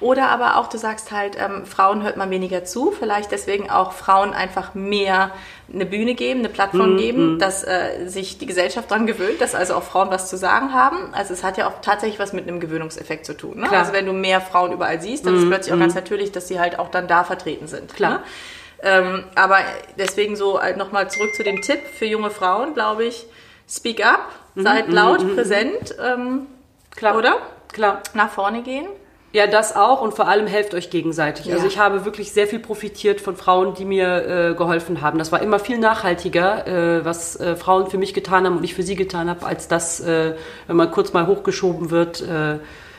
[0.00, 3.92] Oder aber auch, du sagst halt, ähm, Frauen hört man weniger zu, vielleicht deswegen auch
[3.92, 5.30] Frauen einfach mehr
[5.72, 9.54] eine Bühne geben, eine Mhm, Plattform geben, dass äh, sich die Gesellschaft daran gewöhnt, dass
[9.54, 11.12] also auch Frauen was zu sagen haben.
[11.12, 13.58] Also es hat ja auch tatsächlich was mit einem Gewöhnungseffekt zu tun.
[13.60, 13.66] Ne?
[13.66, 16.48] Mhm, Also wenn du mehr Frauen überall siehst, dann ist plötzlich auch ganz natürlich, dass
[16.48, 17.92] sie halt auch dann da vertreten sind.
[17.94, 18.10] Klar.
[18.18, 18.20] Ne?
[18.82, 19.58] Ähm, aber
[19.98, 23.26] deswegen so äh, nochmal zurück zu dem Tipp für junge Frauen, glaube ich,
[23.68, 26.46] speak up, seid laut, präsent, ähm, Mhm,
[26.96, 27.16] Klar.
[27.16, 27.36] oder?
[27.72, 28.02] Klar.
[28.14, 28.86] Nach vorne gehen.
[29.32, 31.46] Ja, das auch und vor allem helft euch gegenseitig.
[31.46, 31.54] Ja.
[31.54, 35.18] Also ich habe wirklich sehr viel profitiert von Frauen, die mir äh, geholfen haben.
[35.18, 38.74] Das war immer viel nachhaltiger, äh, was äh, Frauen für mich getan haben und ich
[38.74, 40.34] für sie getan habe, als das, äh,
[40.66, 42.20] wenn man kurz mal hochgeschoben wird.
[42.20, 42.58] Äh,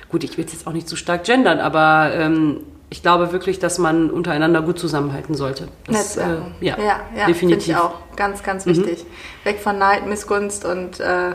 [0.10, 2.62] gut, ich will es jetzt auch nicht zu stark gendern, aber ähm,
[2.94, 5.68] ich glaube wirklich, dass man untereinander gut zusammenhalten sollte.
[5.88, 6.16] Das.
[6.16, 6.28] Äh,
[6.62, 7.66] ja, ja, ja definitiv.
[7.66, 7.96] Finde ich auch.
[8.16, 9.04] Ganz, ganz wichtig.
[9.44, 11.32] Weg von Neid, Missgunst und äh,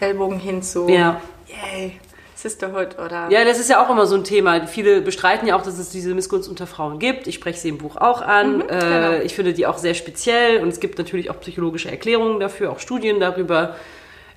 [0.00, 1.18] Ellbogen hin zu Ja.
[1.46, 1.98] Yay,
[2.34, 4.66] Sisterhood oder Ja, das ist ja auch immer so ein Thema.
[4.66, 7.26] Viele bestreiten ja auch, dass es diese Missgunst unter Frauen gibt.
[7.26, 8.60] Ich spreche sie im Buch auch an.
[8.60, 9.12] äh, genau.
[9.24, 12.80] Ich finde die auch sehr speziell und es gibt natürlich auch psychologische Erklärungen dafür, auch
[12.80, 13.76] Studien darüber.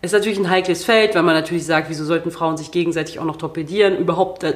[0.03, 3.23] Ist natürlich ein heikles Feld, weil man natürlich sagt, wieso sollten Frauen sich gegenseitig auch
[3.25, 4.55] noch torpedieren, überhaupt, das-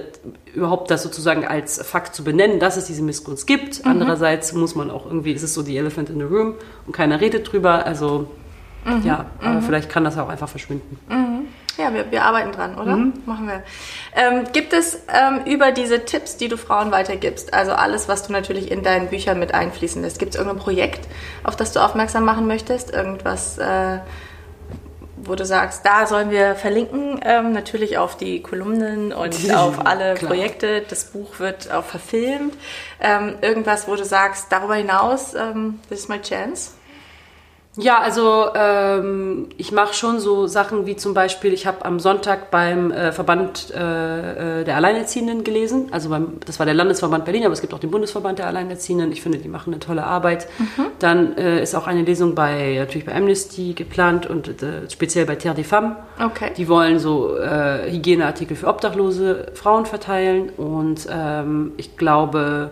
[0.55, 3.85] überhaupt das sozusagen als Fakt zu benennen, dass es diese Missgunst gibt.
[3.85, 6.55] Andererseits muss man auch irgendwie, ist es so die Elephant in the Room
[6.87, 7.85] und keiner redet drüber.
[7.85, 8.27] Also
[9.03, 10.99] ja, aber vielleicht kann das auch einfach verschwinden.
[11.77, 12.95] Ja, wir, wir arbeiten dran, oder?
[12.95, 13.13] Mhm.
[13.25, 13.63] Machen wir.
[14.15, 18.31] Ähm, gibt es ähm, über diese Tipps, die du Frauen weitergibst, also alles, was du
[18.31, 21.07] natürlich in deinen Büchern mit einfließen lässt, gibt es irgendein Projekt,
[21.43, 22.93] auf das du aufmerksam machen möchtest?
[22.93, 23.97] Irgendwas, äh,
[25.25, 30.15] wo du sagst, da sollen wir verlinken, ähm, natürlich auf die Kolumnen und auf alle
[30.15, 30.31] Klar.
[30.31, 30.81] Projekte.
[30.81, 32.55] Das Buch wird auch verfilmt.
[32.99, 36.71] Ähm, irgendwas, wo du sagst, darüber hinaus, ähm, this is my chance.
[37.77, 42.49] Ja, also ähm, ich mache schon so Sachen wie zum Beispiel, ich habe am Sonntag
[42.51, 45.89] beim äh, Verband äh, äh, der Alleinerziehenden gelesen.
[45.91, 49.11] Also beim, das war der Landesverband Berlin, aber es gibt auch den Bundesverband der Alleinerziehenden.
[49.11, 50.47] Ich finde, die machen eine tolle Arbeit.
[50.99, 55.35] Dann äh, ist auch eine Lesung bei natürlich bei Amnesty geplant und äh, speziell bei
[55.35, 55.95] Terre des Femmes.
[56.23, 56.51] Okay.
[56.55, 62.71] Die wollen so äh, Hygieneartikel für obdachlose Frauen verteilen und ähm, ich glaube,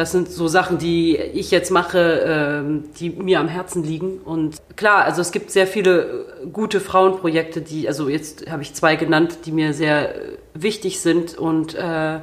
[0.00, 4.18] das sind so Sachen, die ich jetzt mache, ähm, die mir am Herzen liegen.
[4.24, 6.00] Und klar, also es gibt sehr viele
[6.42, 11.00] äh, gute Frauenprojekte, die, also jetzt habe ich zwei genannt, die mir sehr äh, wichtig
[11.00, 11.36] sind.
[11.36, 12.20] Und äh,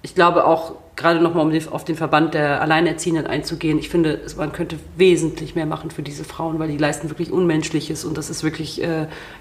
[0.00, 4.52] ich glaube auch, gerade nochmal um auf den Verband der Alleinerziehenden einzugehen, ich finde, man
[4.52, 8.06] könnte wesentlich mehr machen für diese Frauen, weil die leisten wirklich Unmenschliches.
[8.06, 8.82] Und das ist wirklich,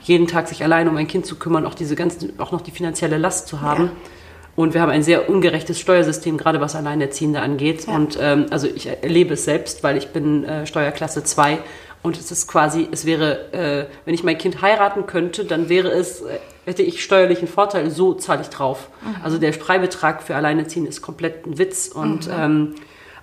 [0.02, 2.72] jeden Tag sich allein um ein Kind zu kümmern, auch diese ganzen, auch noch die
[2.72, 3.86] finanzielle Last zu haben.
[3.86, 3.92] Ja.
[4.60, 7.88] Und wir haben ein sehr ungerechtes Steuersystem, gerade was Alleinerziehende angeht.
[7.88, 7.95] Ja.
[7.95, 11.60] Und ähm, also ich erlebe es selbst, weil ich bin äh, Steuerklasse 2
[12.02, 15.88] Und es ist quasi, es wäre, äh, wenn ich mein Kind heiraten könnte, dann wäre
[15.91, 18.89] es, äh, hätte ich steuerlichen Vorteil, so zahle ich drauf.
[19.02, 19.15] Mhm.
[19.24, 21.88] Also der Freibetrag für Alleineziehen ist komplett ein Witz.
[21.88, 22.34] Und mhm.
[22.38, 22.76] ähm,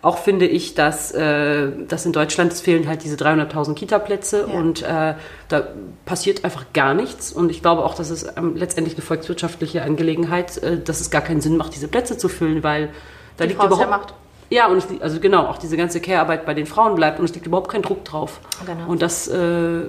[0.07, 4.55] auch finde ich, dass, äh, dass in Deutschland es fehlen halt diese 300.000 Kita-Plätze ja.
[4.55, 5.15] und äh,
[5.49, 5.67] da
[6.05, 7.33] passiert einfach gar nichts.
[7.33, 11.23] Und ich glaube auch, dass es ähm, letztendlich eine volkswirtschaftliche Angelegenheit, äh, dass es gar
[11.23, 12.91] keinen Sinn macht, diese Plätze zu füllen, weil
[13.37, 14.15] da Die liegt Frau überhaupt macht.
[14.49, 17.35] Ja, und es, also genau, auch diese ganze Care-Arbeit bei den Frauen bleibt und es
[17.35, 18.39] liegt überhaupt kein Druck drauf.
[18.65, 18.89] Genau.
[18.89, 19.87] Und das äh,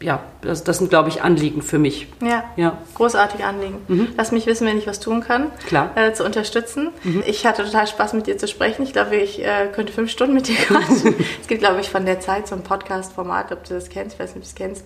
[0.00, 2.06] ja, das, das sind, glaube ich, Anliegen für mich.
[2.20, 2.78] Ja, ja.
[2.94, 3.78] großartige Anliegen.
[3.88, 4.08] Mhm.
[4.16, 5.90] Lass mich wissen, wenn ich was tun kann, Klar.
[5.94, 6.90] Äh, zu unterstützen.
[7.02, 7.22] Mhm.
[7.26, 8.82] Ich hatte total Spaß, mit dir zu sprechen.
[8.82, 11.14] Ich glaube, ich äh, könnte fünf Stunden mit dir quatschen.
[11.40, 14.20] es gibt, glaube ich, von der Zeit so ein Podcast-Format, ob du das kennst, ich
[14.20, 14.84] weiß nicht, ob du es kennst,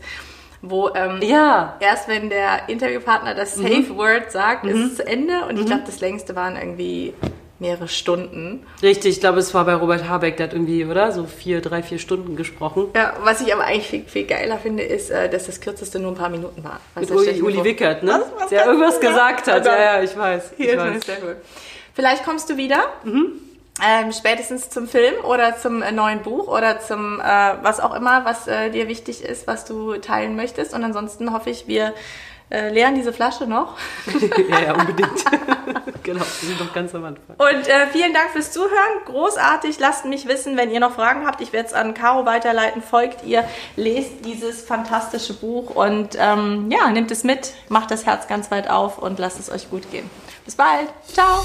[0.62, 1.76] wo ähm, ja.
[1.80, 3.62] erst wenn der Interviewpartner das mhm.
[3.62, 4.84] Safe Word sagt, ist mhm.
[4.84, 5.44] es zu Ende.
[5.48, 5.66] Und ich mhm.
[5.66, 7.14] glaube, das längste waren irgendwie
[7.60, 8.66] mehrere Stunden.
[8.82, 11.12] Richtig, ich glaube, es war bei Robert Habeck, der hat irgendwie, oder?
[11.12, 12.86] So vier, drei, vier Stunden gesprochen.
[12.96, 16.12] Ja, was ich aber eigentlich viel, viel geiler finde, ist, äh, dass das kürzeste nur
[16.12, 16.80] ein paar Minuten war.
[16.98, 18.22] Mit Uli, Uli Wickert, ne?
[18.34, 19.64] Was, was der irgendwas gesagt hat.
[19.64, 20.52] Ja, ja, ich weiß.
[20.56, 21.04] Hier ich weiß.
[21.04, 21.36] Sehr gut.
[21.94, 22.82] Vielleicht kommst du wieder.
[23.04, 23.32] Mhm.
[23.82, 27.22] Ähm, spätestens zum Film oder zum äh, neuen Buch oder zum äh,
[27.62, 30.74] was auch immer, was äh, dir wichtig ist, was du teilen möchtest.
[30.74, 31.94] Und ansonsten hoffe ich, wir
[32.50, 33.76] äh, leeren diese Flasche noch.
[34.50, 35.24] ja, ja, unbedingt.
[36.02, 37.36] genau, wir sind noch ganz am Anfang.
[37.36, 39.04] Und äh, vielen Dank fürs Zuhören.
[39.06, 39.78] Großartig.
[39.78, 41.40] Lasst mich wissen, wenn ihr noch Fragen habt.
[41.40, 42.82] Ich werde es an Caro weiterleiten.
[42.82, 43.44] Folgt ihr,
[43.76, 48.68] lest dieses fantastische Buch und ähm, ja, nehmt es mit, macht das Herz ganz weit
[48.68, 50.10] auf und lasst es euch gut gehen.
[50.44, 50.88] Bis bald.
[51.12, 51.44] Ciao.